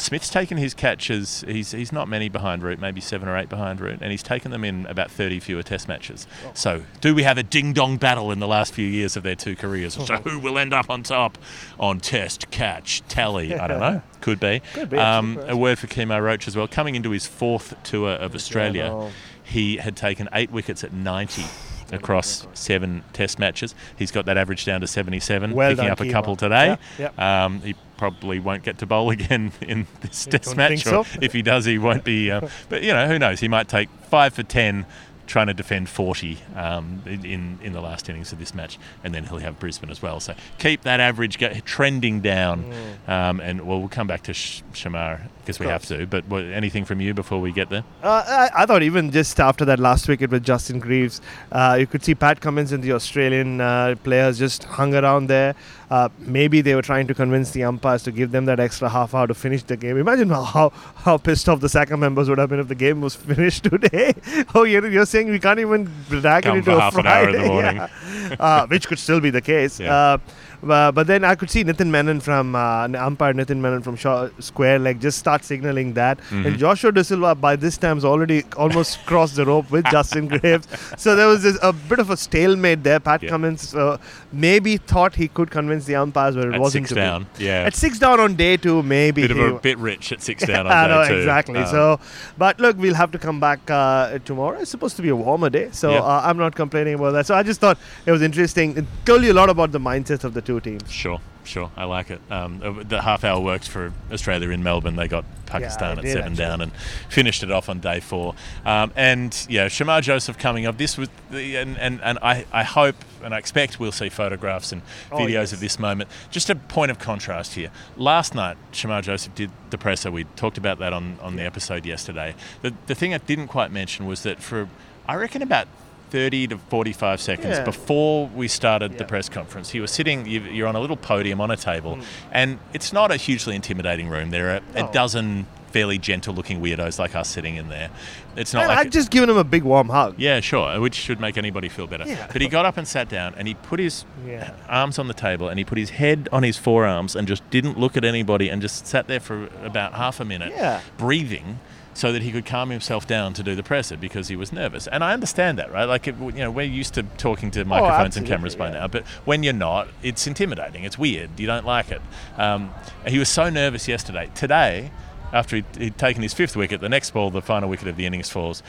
Smith's 0.00 0.30
taken 0.30 0.56
his 0.56 0.74
catches. 0.74 1.44
He's 1.46 1.70
he's 1.70 1.92
not 1.92 2.08
many 2.08 2.28
behind 2.28 2.64
Root, 2.64 2.80
maybe 2.80 3.00
seven 3.00 3.28
or 3.28 3.38
eight 3.38 3.48
behind 3.48 3.80
Root, 3.80 3.98
and 4.00 4.10
he's 4.10 4.22
taken 4.22 4.50
them 4.50 4.64
in 4.64 4.84
about 4.86 5.12
30 5.12 5.38
fewer 5.38 5.62
Test 5.62 5.86
matches. 5.86 6.26
So, 6.54 6.82
do 7.00 7.14
we 7.14 7.22
have 7.22 7.38
a 7.38 7.44
ding 7.44 7.72
dong 7.72 7.98
battle 7.98 8.32
in 8.32 8.40
the 8.40 8.48
last 8.48 8.74
few 8.74 8.86
years 8.86 9.16
of 9.16 9.22
their 9.22 9.36
two 9.36 9.54
careers? 9.54 9.94
So, 9.94 10.16
who 10.24 10.40
will 10.40 10.58
end 10.58 10.74
up 10.74 10.90
on 10.90 11.04
top 11.04 11.38
on 11.78 12.00
Test 12.00 12.50
catch 12.50 13.02
tally? 13.06 13.54
I 13.54 13.68
don't 13.68 13.78
know. 13.80 14.02
Could 14.20 14.40
be. 14.40 14.60
Could 14.74 14.90
be, 14.90 14.98
Um, 14.98 15.38
a 15.46 15.56
word 15.56 15.78
for 15.78 15.86
Kemar 15.86 16.22
Roach 16.22 16.48
as 16.48 16.56
well. 16.56 16.68
Coming 16.68 16.94
into 16.94 17.10
his 17.10 17.26
fourth 17.26 17.74
tour 17.82 18.10
of 18.10 18.34
Australia, 18.34 19.10
he 19.42 19.76
had 19.76 19.96
taken 19.96 20.28
eight 20.32 20.50
wickets 20.50 20.84
at 20.84 20.92
90 20.92 21.44
across 21.92 22.46
seven 22.54 23.02
Test 23.12 23.38
matches. 23.38 23.74
He's 23.96 24.10
got 24.10 24.26
that 24.26 24.36
average 24.36 24.64
down 24.64 24.80
to 24.82 24.86
77, 24.86 25.52
Well 25.52 25.70
picking 25.70 25.84
done, 25.84 25.92
up 25.92 26.00
a 26.00 26.10
couple 26.10 26.36
today. 26.36 26.76
Um, 27.16 27.60
he 27.62 27.74
probably 27.96 28.38
won't 28.40 28.62
get 28.62 28.78
to 28.78 28.86
bowl 28.86 29.10
again 29.18 29.52
in 29.62 29.86
this 30.00 30.26
Test 30.26 30.56
match. 30.56 30.84
so? 30.84 31.06
if 31.20 31.32
he 31.32 31.42
does, 31.42 31.64
he 31.64 31.78
won't 31.78 32.04
be. 32.04 32.30
Uh, 32.30 32.48
but 32.68 32.82
you 32.82 32.92
know, 32.92 33.06
who 33.08 33.18
knows? 33.18 33.40
He 33.40 33.48
might 33.48 33.68
take 33.68 33.88
five 34.10 34.34
for 34.34 34.42
10 34.42 34.84
trying 35.28 35.46
to 35.46 35.54
defend 35.54 35.88
40 35.88 36.38
um, 36.56 37.02
in 37.06 37.58
in 37.62 37.72
the 37.72 37.80
last 37.80 38.08
innings 38.08 38.32
of 38.32 38.38
this 38.40 38.52
match, 38.54 38.78
and 39.04 39.14
then 39.14 39.24
he'll 39.26 39.38
have 39.38 39.60
Brisbane 39.60 39.90
as 39.90 40.02
well. 40.02 40.18
So 40.18 40.34
keep 40.58 40.82
that 40.82 40.98
average 40.98 41.38
go, 41.38 41.52
trending 41.64 42.20
down, 42.20 42.64
Mm. 42.64 43.08
um, 43.12 43.40
and 43.40 43.60
well, 43.66 43.78
we'll 43.78 43.88
come 43.88 44.06
back 44.08 44.22
to 44.24 44.34
Sh- 44.34 44.62
Shamar 44.72 45.20
because 45.42 45.60
we 45.60 45.66
have 45.66 45.84
to. 45.86 46.06
But 46.06 46.24
what, 46.26 46.42
anything 46.44 46.84
from 46.84 47.00
you 47.00 47.14
before 47.14 47.40
we 47.40 47.52
get 47.52 47.68
there? 47.70 47.84
Uh, 48.02 48.24
I, 48.26 48.62
I 48.62 48.66
thought 48.66 48.82
even 48.82 49.10
just 49.12 49.38
after 49.38 49.64
that 49.66 49.78
last 49.78 50.08
wicket 50.08 50.30
with 50.30 50.44
Justin 50.44 50.78
Greaves, 50.80 51.20
uh, 51.52 51.76
you 51.78 51.86
could 51.86 52.02
see 52.02 52.14
Pat 52.14 52.40
Cummins 52.40 52.72
and 52.72 52.82
the 52.82 52.92
Australian 52.92 53.60
uh, 53.60 53.94
players 54.02 54.38
just 54.38 54.64
hung 54.64 54.94
around 54.94 55.28
there. 55.28 55.54
Uh, 55.90 56.08
maybe 56.18 56.60
they 56.60 56.74
were 56.74 56.82
trying 56.82 57.06
to 57.06 57.14
convince 57.14 57.52
the 57.52 57.64
umpires 57.64 58.02
to 58.02 58.12
give 58.12 58.30
them 58.30 58.44
that 58.44 58.60
extra 58.60 58.88
half 58.88 59.14
hour 59.14 59.26
to 59.26 59.34
finish 59.34 59.62
the 59.62 59.76
game. 59.76 59.96
Imagine 59.96 60.28
how 60.28 60.70
how 60.96 61.16
pissed 61.16 61.48
off 61.48 61.60
the 61.60 61.68
SACA 61.68 61.96
members 61.96 62.28
would 62.28 62.38
have 62.38 62.50
been 62.50 62.60
if 62.60 62.68
the 62.68 62.74
game 62.74 63.00
was 63.00 63.14
finished 63.30 63.64
today. 63.64 64.12
oh, 64.54 64.64
you're, 64.64 64.86
you're 64.88 65.06
saying 65.06 65.30
we 65.30 65.38
can't 65.38 65.58
even 65.60 65.90
drag 66.08 66.42
Come 66.44 66.56
it 66.56 66.58
into 66.58 66.76
a 66.76 66.80
half 66.80 66.96
an 66.96 67.06
hour 67.06 67.28
in 67.30 67.40
the 67.40 67.48
morning. 67.54 67.76
Yeah. 67.76 68.36
uh, 68.38 68.66
which 68.66 68.86
could 68.86 68.98
still 68.98 69.20
be 69.20 69.30
the 69.30 69.40
case. 69.40 69.80
Yeah. 69.88 70.18
Uh, 70.66 70.90
but 70.92 71.06
then 71.06 71.24
I 71.24 71.34
could 71.34 71.50
see 71.50 71.64
Nitin 71.64 71.88
Menon 71.88 72.20
from 72.20 72.54
uh, 72.54 72.88
umpire 72.98 73.32
Nitin 73.32 73.58
Menon 73.58 73.82
from 73.82 73.96
Shaw 73.96 74.28
Square 74.40 74.80
like 74.80 74.98
just 75.00 75.18
start 75.18 75.44
signaling 75.44 75.94
that, 75.94 76.18
Mhm. 76.30 76.46
and 76.46 76.58
Joshua 76.58 76.92
Da 76.92 77.02
Silva 77.02 77.34
by 77.34 77.56
this 77.56 77.76
time 77.76 77.88
time's 77.88 78.04
already 78.04 78.42
almost 78.56 78.98
crossed 79.06 79.36
the 79.36 79.44
rope 79.46 79.70
with 79.70 79.84
Justin 79.90 80.26
Greaves. 80.32 80.68
So 80.98 81.16
there 81.16 81.26
was 81.26 81.42
this, 81.42 81.56
a 81.62 81.72
bit 81.72 81.98
of 82.00 82.10
a 82.10 82.16
stalemate 82.18 82.82
there. 82.82 83.00
Pat 83.00 83.22
Yeah. 83.22 83.30
Cummins 83.30 83.74
uh, 83.74 83.96
maybe 84.30 84.76
thought 84.76 85.14
he 85.14 85.28
could 85.28 85.50
convince 85.50 85.86
the 85.86 85.94
umpires, 85.94 86.34
but 86.36 86.48
it 86.48 86.54
At 86.54 86.60
wasn't 86.60 86.82
six 86.84 86.88
to 86.90 86.94
be. 86.96 87.00
down, 87.00 87.26
yeah. 87.38 87.62
At 87.62 87.74
six 87.74 87.98
down 87.98 88.20
on 88.20 88.34
day 88.34 88.56
two, 88.58 88.82
maybe 88.82 89.22
bit 89.22 89.30
of 89.30 89.38
a 89.38 89.58
bit 89.58 89.78
rich 89.78 90.12
at 90.12 90.20
six 90.22 90.44
down 90.50 90.66
on 90.66 90.72
I 90.72 90.86
day 90.86 90.94
know 90.94 91.08
two. 91.08 91.14
exactly. 91.18 91.60
Um, 91.60 91.66
so, 91.66 92.00
but 92.36 92.60
look, 92.60 92.76
we'll 92.76 92.94
have 92.94 93.10
to 93.12 93.18
come 93.18 93.40
back 93.40 93.60
uh, 93.70 94.18
tomorrow. 94.26 94.58
It's 94.58 94.70
supposed 94.70 94.96
to 94.96 95.02
be 95.02 95.08
a 95.08 95.16
warmer 95.16 95.48
day, 95.48 95.68
so 95.72 95.92
Yeah. 95.92 96.00
uh, 96.00 96.20
I'm 96.24 96.36
not 96.36 96.54
complaining 96.54 96.94
about 96.94 97.12
that. 97.12 97.24
So 97.26 97.34
I 97.34 97.42
just 97.42 97.60
thought 97.60 97.78
it 98.04 98.10
was 98.10 98.20
interesting. 98.20 98.76
It 98.76 98.84
told 99.06 99.22
you 99.24 99.32
a 99.32 99.38
lot 99.40 99.48
about 99.48 99.72
the 99.72 99.80
mindset 99.80 100.24
of 100.24 100.34
the 100.34 100.42
two 100.48 100.60
teams. 100.60 100.90
Sure, 100.90 101.20
sure. 101.44 101.70
I 101.76 101.84
like 101.84 102.10
it. 102.10 102.20
Um, 102.30 102.60
uh, 102.64 102.82
the 102.82 103.02
half 103.02 103.22
hour 103.22 103.38
worked 103.38 103.68
for 103.68 103.92
Australia 104.10 104.48
in 104.48 104.62
Melbourne. 104.62 104.96
They 104.96 105.06
got 105.08 105.26
Pakistan 105.44 105.98
it 105.98 106.04
at 106.06 106.10
seven 106.10 106.32
actually. 106.32 106.36
down 106.36 106.60
and 106.62 106.72
finished 107.10 107.42
it 107.42 107.50
off 107.50 107.68
on 107.68 107.80
day 107.80 108.00
four. 108.00 108.34
Um, 108.64 108.90
and 108.96 109.46
yeah, 109.50 109.66
Shamar 109.68 110.00
Joseph 110.00 110.38
coming 110.38 110.64
up. 110.64 110.78
This 110.78 110.96
was 110.96 111.10
the, 111.30 111.56
and, 111.56 111.76
and, 111.78 112.00
and 112.02 112.18
I, 112.22 112.46
I 112.50 112.62
hope 112.62 112.96
and 113.22 113.34
I 113.34 113.38
expect 113.38 113.78
we'll 113.78 113.92
see 113.92 114.08
photographs 114.08 114.72
and 114.72 114.80
Oh, 115.12 115.18
videos 115.18 115.28
yes. 115.32 115.52
of 115.52 115.60
this 115.60 115.78
moment. 115.78 116.08
Just 116.30 116.48
a 116.48 116.54
point 116.54 116.90
of 116.90 116.98
contrast 116.98 117.54
here. 117.54 117.70
Last 117.96 118.34
night, 118.34 118.56
Shamar 118.72 119.02
Joseph 119.02 119.34
did 119.34 119.50
the 119.68 119.76
presser. 119.78 120.10
We 120.10 120.24
talked 120.36 120.56
about 120.56 120.78
that 120.78 120.92
on, 120.94 121.18
on 121.20 121.36
the 121.36 121.42
episode 121.42 121.84
yesterday. 121.84 122.34
The, 122.62 122.72
the 122.86 122.94
thing 122.94 123.12
I 123.12 123.18
didn't 123.18 123.48
quite 123.48 123.70
mention 123.70 124.06
was 124.06 124.22
that 124.22 124.42
for, 124.42 124.68
I 125.06 125.16
reckon, 125.16 125.42
about 125.42 125.68
30 126.10 126.48
to 126.48 126.58
45 126.58 127.20
seconds 127.20 127.58
Yeah. 127.58 127.64
before 127.64 128.28
we 128.34 128.48
started 128.48 128.98
the 128.98 129.04
press 129.04 129.28
conference. 129.28 129.70
He 129.70 129.80
was 129.80 129.90
sitting, 129.90 130.26
you- 130.26 130.40
you're 130.42 130.68
on 130.68 130.76
a 130.76 130.80
little 130.80 130.96
podium 130.96 131.40
on 131.40 131.50
a 131.50 131.56
table, 131.56 131.96
Mm. 131.96 132.02
and 132.32 132.58
it's 132.72 132.92
not 132.92 133.10
a 133.10 133.16
hugely 133.16 133.54
intimidating 133.54 134.08
room. 134.08 134.30
There 134.30 134.50
are 134.50 134.60
a 134.74 134.90
dozen 134.92 135.46
fairly 135.70 135.98
gentle 135.98 136.32
looking 136.32 136.62
weirdos 136.62 136.98
like 136.98 137.14
us 137.14 137.28
sitting 137.28 137.56
in 137.56 137.68
there. 137.68 137.90
It's 138.36 138.54
not 138.54 138.60
And 138.62 138.68
like. 138.70 138.78
I'd 138.86 138.92
just 138.92 139.10
given 139.10 139.28
him 139.28 139.36
a 139.36 139.44
big 139.44 139.64
warm 139.64 139.90
hug. 139.90 140.14
yeah, 140.16 140.40
sure, 140.40 140.80
which 140.80 140.94
should 140.94 141.20
make 141.20 141.36
anybody 141.36 141.68
feel 141.68 141.86
better. 141.86 142.04
Yeah. 142.06 142.26
But 142.32 142.40
he 142.40 142.48
got 142.48 142.64
up 142.64 142.78
and 142.78 142.88
sat 142.88 143.10
down 143.10 143.34
and 143.36 143.46
he 143.46 143.52
put 143.52 143.78
his 143.78 144.06
Yeah. 144.26 144.52
arms 144.66 144.98
on 144.98 145.08
the 145.08 145.14
table 145.14 145.46
and 145.50 145.58
he 145.58 145.64
put 145.66 145.76
his 145.76 145.90
head 145.90 146.26
on 146.32 146.42
his 146.42 146.56
forearms 146.56 147.14
and 147.14 147.28
just 147.28 147.48
didn't 147.50 147.78
look 147.78 147.98
at 147.98 148.04
anybody 148.04 148.48
and 148.48 148.62
just 148.62 148.86
sat 148.86 149.08
there 149.08 149.20
for 149.20 149.50
about 149.62 149.92
half 149.92 150.20
a 150.20 150.24
minute, 150.24 150.52
Yeah. 150.56 150.80
breathing. 150.96 151.58
So 151.98 152.12
that 152.12 152.22
he 152.22 152.30
could 152.30 152.46
calm 152.46 152.70
himself 152.70 153.08
down 153.08 153.34
to 153.34 153.42
do 153.42 153.56
the 153.56 153.64
presser 153.64 153.96
because 153.96 154.28
he 154.28 154.36
was 154.36 154.52
nervous, 154.52 154.86
and 154.86 155.02
I 155.02 155.12
understand 155.12 155.58
that, 155.58 155.72
right? 155.72 155.84
Like, 155.84 156.06
it, 156.06 156.14
you 156.16 156.30
know, 156.30 156.48
we're 156.48 156.64
used 156.64 156.94
to 156.94 157.02
talking 157.02 157.50
to 157.50 157.64
microphones 157.64 158.16
and 158.16 158.24
cameras 158.24 158.54
by 158.54 158.68
yeah. 158.68 158.74
now, 158.74 158.86
but 158.86 159.04
when 159.24 159.42
you're 159.42 159.52
not, 159.52 159.88
it's 160.00 160.24
intimidating. 160.28 160.84
It's 160.84 160.96
weird. 160.96 161.30
You 161.40 161.48
don't 161.48 161.66
like 161.66 161.90
it. 161.90 162.00
Um, 162.36 162.72
he 163.04 163.18
was 163.18 163.28
so 163.28 163.50
nervous 163.50 163.88
yesterday. 163.88 164.30
Today, 164.36 164.92
after 165.32 165.56
he'd, 165.56 165.66
he'd 165.76 165.98
taken 165.98 166.22
his 166.22 166.32
fifth 166.32 166.54
wicket, 166.54 166.80
the 166.80 166.88
next 166.88 167.10
ball, 167.10 167.32
the 167.32 167.42
final 167.42 167.68
wicket 167.68 167.88
of 167.88 167.96
the 167.96 168.06
innings 168.06 168.30
falls. 168.30 168.62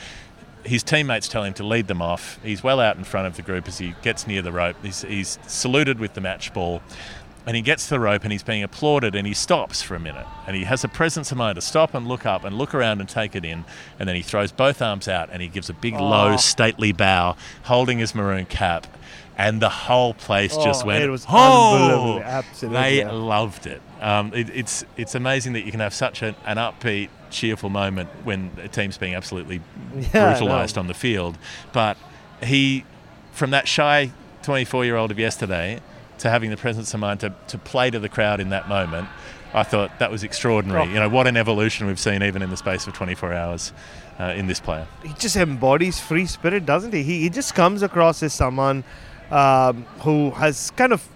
His 0.64 0.82
teammates 0.82 1.28
tell 1.28 1.44
him 1.44 1.54
to 1.54 1.62
lead 1.62 1.86
them 1.86 2.02
off. 2.02 2.40
He's 2.42 2.64
well 2.64 2.80
out 2.80 2.96
in 2.96 3.04
front 3.04 3.28
of 3.28 3.36
the 3.36 3.42
group 3.42 3.68
as 3.68 3.78
he 3.78 3.94
gets 4.02 4.26
near 4.26 4.42
the 4.42 4.50
rope. 4.50 4.74
He's, 4.82 5.02
he's 5.02 5.38
saluted 5.46 6.00
with 6.00 6.14
the 6.14 6.20
match 6.20 6.52
ball. 6.52 6.82
And 7.46 7.56
he 7.56 7.62
gets 7.62 7.84
to 7.84 7.90
the 7.94 8.00
rope 8.00 8.22
and 8.22 8.30
he's 8.32 8.42
being 8.42 8.62
applauded 8.62 9.14
and 9.14 9.26
he 9.26 9.32
stops 9.34 9.80
for 9.82 9.94
a 9.94 9.98
minute. 10.00 10.26
And 10.46 10.54
he 10.54 10.64
has 10.64 10.82
the 10.82 10.88
presence 10.88 11.32
of 11.32 11.38
mind 11.38 11.54
to 11.56 11.62
stop 11.62 11.94
and 11.94 12.06
look 12.06 12.26
up 12.26 12.44
and 12.44 12.56
look 12.58 12.74
around 12.74 13.00
and 13.00 13.08
take 13.08 13.34
it 13.34 13.44
in. 13.44 13.64
And 13.98 14.06
then 14.08 14.14
he 14.14 14.22
throws 14.22 14.52
both 14.52 14.82
arms 14.82 15.08
out 15.08 15.30
and 15.32 15.40
he 15.40 15.48
gives 15.48 15.70
a 15.70 15.72
big, 15.74 15.94
low, 15.94 16.34
Oh. 16.34 16.36
stately 16.36 16.92
bow, 16.92 17.36
holding 17.64 17.98
his 17.98 18.14
maroon 18.14 18.44
cap. 18.44 18.86
And 19.38 19.62
the 19.62 19.70
whole 19.70 20.12
place 20.12 20.54
just 20.54 20.84
Oh, 20.84 20.88
went, 20.88 21.02
it 21.02 21.08
was 21.08 21.24
oh! 21.30 21.74
unbelievable. 21.76 22.22
Absolutely, 22.22 22.80
They 22.82 22.98
yeah. 22.98 23.10
loved 23.10 23.66
it. 23.66 23.80
Um, 24.02 24.32
it. 24.34 24.50
It's 24.50 24.84
it's 24.98 25.14
amazing 25.14 25.54
that 25.54 25.62
you 25.64 25.70
can 25.70 25.80
have 25.80 25.94
such 25.94 26.20
an, 26.22 26.34
an 26.44 26.58
upbeat, 26.58 27.08
cheerful 27.30 27.70
moment 27.70 28.10
when 28.24 28.50
a 28.62 28.68
team's 28.68 28.98
being 28.98 29.14
absolutely 29.14 29.62
Yeah, 30.12 30.34
brutalised 30.36 30.76
know. 30.76 30.80
on 30.80 30.88
the 30.88 30.94
field. 30.94 31.38
But 31.72 31.96
he, 32.42 32.84
from 33.32 33.50
that 33.52 33.66
shy 33.66 34.12
24 34.42 34.84
year 34.84 34.96
old 34.96 35.10
of 35.10 35.18
yesterday 35.18 35.80
to 36.20 36.30
having 36.30 36.50
the 36.50 36.56
presence 36.56 36.94
of 36.94 37.00
mind 37.00 37.20
to, 37.20 37.34
to 37.48 37.58
play 37.58 37.90
to 37.90 37.98
the 37.98 38.08
crowd 38.08 38.40
in 38.40 38.50
that 38.50 38.68
moment, 38.68 39.08
I 39.52 39.62
thought 39.62 39.98
that 39.98 40.10
was 40.10 40.22
extraordinary. 40.22 40.82
Oh. 40.82 40.84
You 40.84 40.94
know, 40.94 41.08
what 41.08 41.26
an 41.26 41.36
evolution 41.36 41.86
we've 41.86 41.98
seen 41.98 42.22
even 42.22 42.42
in 42.42 42.50
the 42.50 42.56
space 42.56 42.86
of 42.86 42.94
24 42.94 43.32
hours 43.32 43.72
uh, 44.18 44.34
in 44.36 44.46
this 44.46 44.60
player. 44.60 44.86
he 45.02 45.12
just 45.14 45.36
embodies 45.36 45.98
free 45.98 46.26
spirit, 46.26 46.66
doesn't 46.66 46.92
he? 46.92 47.02
He, 47.02 47.22
he 47.22 47.30
just 47.30 47.54
comes 47.54 47.82
across 47.82 48.22
as 48.22 48.32
someone 48.32 48.84
um, 49.30 49.84
who 50.00 50.30
has 50.32 50.70
kind 50.72 50.92
of 50.92 51.06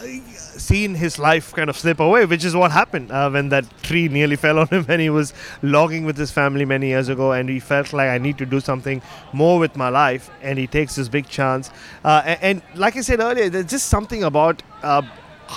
seen 0.00 0.94
his 0.94 1.18
life 1.18 1.52
kind 1.52 1.70
of 1.70 1.76
slip 1.76 2.00
away, 2.00 2.24
which 2.26 2.44
is 2.44 2.54
what 2.54 2.70
happened 2.70 3.10
uh, 3.10 3.30
when 3.30 3.48
that 3.50 3.64
tree 3.82 4.08
nearly 4.08 4.36
fell 4.36 4.58
on 4.58 4.68
him 4.68 4.84
when 4.90 5.00
he 5.00 5.10
was 5.10 5.32
logging 5.62 6.04
with 6.04 6.16
his 6.16 6.30
family 6.30 6.64
many 6.64 6.88
years 6.88 7.08
ago, 7.08 7.32
and 7.32 7.48
he 7.48 7.60
felt 7.60 7.92
like 7.92 8.08
I 8.08 8.18
need 8.18 8.38
to 8.38 8.46
do 8.46 8.60
something 8.60 9.02
more 9.32 9.58
with 9.58 9.76
my 9.76 9.88
life, 9.88 10.30
and 10.42 10.58
he 10.58 10.66
takes 10.66 10.96
this 10.96 11.08
big 11.08 11.28
chance. 11.28 11.70
Uh, 12.04 12.22
and, 12.24 12.42
and 12.42 12.62
like 12.74 12.96
I 12.96 13.00
said 13.00 13.20
earlier, 13.20 13.48
there's 13.48 13.66
just 13.66 13.86
something 13.86 14.24
about. 14.24 14.62
Uh, 14.82 15.02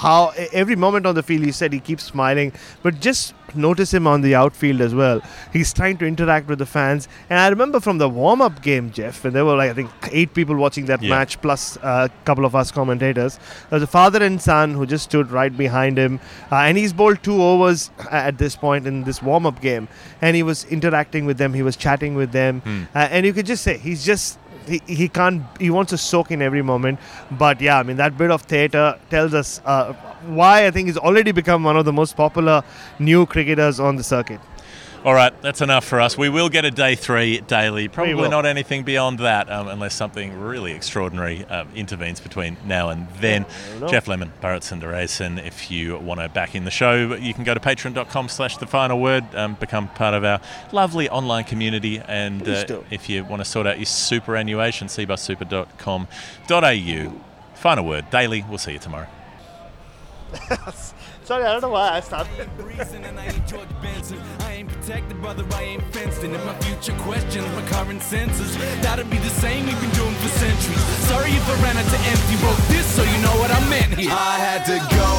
how 0.01 0.33
every 0.51 0.75
moment 0.75 1.05
on 1.05 1.15
the 1.15 1.23
field 1.23 1.43
he 1.45 1.51
said 1.51 1.71
he 1.71 1.79
keeps 1.79 2.03
smiling 2.03 2.51
but 2.81 2.99
just 2.99 3.33
notice 3.55 3.93
him 3.93 4.07
on 4.07 4.21
the 4.21 4.33
outfield 4.33 4.81
as 4.81 4.95
well. 4.95 5.21
He's 5.51 5.71
trying 5.71 5.97
to 5.97 6.05
interact 6.07 6.47
with 6.47 6.57
the 6.57 6.65
fans. 6.65 7.07
And 7.29 7.39
i 7.39 7.47
remember 7.49 7.79
from 7.79 7.99
the 7.99 8.09
warm-up 8.09 8.61
game 8.63 8.89
geoff 8.91 9.23
when 9.23 9.33
there 9.33 9.45
were 9.45 9.55
like 9.55 9.69
i 9.69 9.73
think 9.79 9.91
eight 10.11 10.33
people 10.33 10.55
watching 10.55 10.85
that 10.87 11.03
Yeah. 11.03 11.11
match 11.15 11.39
plus 11.43 11.77
a 11.83 12.09
couple 12.25 12.45
of 12.49 12.55
us 12.61 12.71
commentators 12.71 13.37
there 13.69 13.77
was 13.77 13.83
a 13.83 13.91
father 13.99 14.23
and 14.29 14.41
son 14.41 14.73
who 14.73 14.87
just 14.87 15.03
stood 15.11 15.29
right 15.31 15.55
behind 15.55 15.97
him. 15.99 16.19
Uh, 16.51 16.55
and 16.67 16.77
he's 16.77 16.93
bowled 16.93 17.21
two 17.21 17.39
overs 17.51 17.91
at 18.11 18.37
this 18.39 18.55
point 18.55 18.87
in 18.87 19.03
this 19.03 19.21
warm-up 19.21 19.61
game. 19.61 19.87
And 20.21 20.35
he 20.35 20.43
was 20.43 20.65
interacting 20.65 21.25
with 21.25 21.37
them. 21.37 21.53
He 21.53 21.61
was 21.61 21.75
chatting 21.75 22.15
with 22.15 22.31
them. 22.31 22.61
Uh, 22.95 22.99
and 23.15 23.25
you 23.25 23.33
could 23.33 23.45
just 23.45 23.63
say 23.63 23.77
he's 23.77 24.03
just 24.05 24.39
he, 24.67 24.81
he 24.85 25.07
can't 25.07 25.43
he 25.59 25.69
wants 25.69 25.89
to 25.91 25.97
soak 25.97 26.31
in 26.31 26.41
every 26.41 26.61
moment. 26.61 26.99
But 27.31 27.61
yeah 27.61 27.79
i 27.79 27.83
mean 27.83 27.97
that 27.97 28.17
bit 28.17 28.31
of 28.31 28.41
theater 28.43 28.97
tells 29.09 29.33
us 29.33 29.61
uh, 29.65 29.93
why 30.25 30.65
i 30.67 30.71
think 30.71 30.87
he's 30.87 30.97
already 30.97 31.31
become 31.31 31.63
one 31.63 31.77
of 31.77 31.85
the 31.85 31.93
most 31.93 32.15
popular 32.15 32.63
new 32.99 33.25
cricketers 33.25 33.79
on 33.79 33.95
the 33.95 34.03
circuit 34.03 34.39
All 35.05 35.13
right, 35.13 35.33
that's 35.41 35.59
enough 35.59 35.83
for 35.83 35.99
us. 35.99 36.17
We 36.17 36.29
will 36.29 36.47
get 36.47 36.63
a 36.63 36.71
day 36.71 36.95
three 36.95 37.41
daily. 37.41 37.89
Probably 37.89 38.29
not 38.29 38.45
anything 38.45 38.83
beyond 38.83 39.19
that, 39.19 39.51
um, 39.51 39.67
unless 39.67 39.95
something 39.95 40.39
really 40.39 40.71
extraordinary 40.71 41.43
um, 41.45 41.67
intervenes 41.75 42.21
between 42.21 42.55
now 42.65 42.89
and 42.89 43.09
then. 43.19 43.45
Geoff 43.89 44.07
Lemon, 44.07 44.31
Bharat 44.41 44.61
Sundaresan. 44.61 45.45
If 45.45 45.69
you 45.69 45.97
want 45.97 46.21
to 46.21 46.29
back 46.29 46.55
in 46.55 46.63
the 46.63 46.71
show, 46.71 47.15
you 47.15 47.33
can 47.33 47.43
go 47.43 47.53
to 47.53 47.59
patreon.com 47.59 48.29
slash 48.29 48.55
the 48.55 48.65
final 48.65 49.01
word, 49.01 49.25
um, 49.35 49.55
become 49.55 49.89
part 49.89 50.13
of 50.13 50.23
our 50.23 50.39
lovely 50.71 51.09
online 51.09 51.43
community. 51.43 51.99
And 51.99 52.47
uh, 52.47 52.63
if 52.89 53.09
you 53.09 53.25
want 53.25 53.41
to 53.41 53.45
sort 53.45 53.67
out 53.67 53.79
your 53.79 53.85
superannuation, 53.85 54.87
cbussuper.com.au. 54.87 57.21
Final 57.55 57.85
word 57.85 58.09
daily. 58.09 58.45
We'll 58.47 58.57
see 58.57 58.71
you 58.71 58.79
tomorrow. 58.79 59.07
sorry 61.23 61.43
i 61.43 61.51
don't 61.51 61.61
know 61.61 61.69
why 61.69 61.89
i 61.91 61.99
stopped. 61.99 62.29
reason 62.77 63.03
and 63.03 63.19
I 63.19 63.25
ain't 63.25 63.47
George 63.47 63.69
Benson. 63.81 64.19
I 64.39 64.53
ain't 64.53 64.69
protected, 64.69 65.21
brother, 65.21 65.45
I 65.53 65.63
ain't 65.63 65.83
fenced 65.93 66.23
in. 66.23 66.33
And 66.33 66.43
my 66.45 66.55
future 66.59 66.97
questions, 67.03 67.45
my 67.55 67.65
current 67.69 68.01
senses. 68.01 68.57
That'll 68.81 69.05
be 69.05 69.17
the 69.17 69.29
same 69.29 69.65
we've 69.65 69.79
been 69.79 69.91
doing 69.91 70.15
for 70.15 70.29
centuries. 70.29 70.83
Sorry 71.09 71.31
if 71.31 71.49
I 71.49 71.55
ran 71.63 71.77
out 71.77 71.89
to 71.89 71.99
empty. 72.11 72.35
Wrote 72.43 72.63
this 72.69 72.85
so 72.95 73.03
you 73.03 73.17
know 73.21 73.35
what 73.41 73.51
I 73.51 73.59
meant 73.69 73.93
here. 73.93 74.11
I 74.11 74.37
had 74.37 74.65
to 74.65 74.77
go 74.95 75.13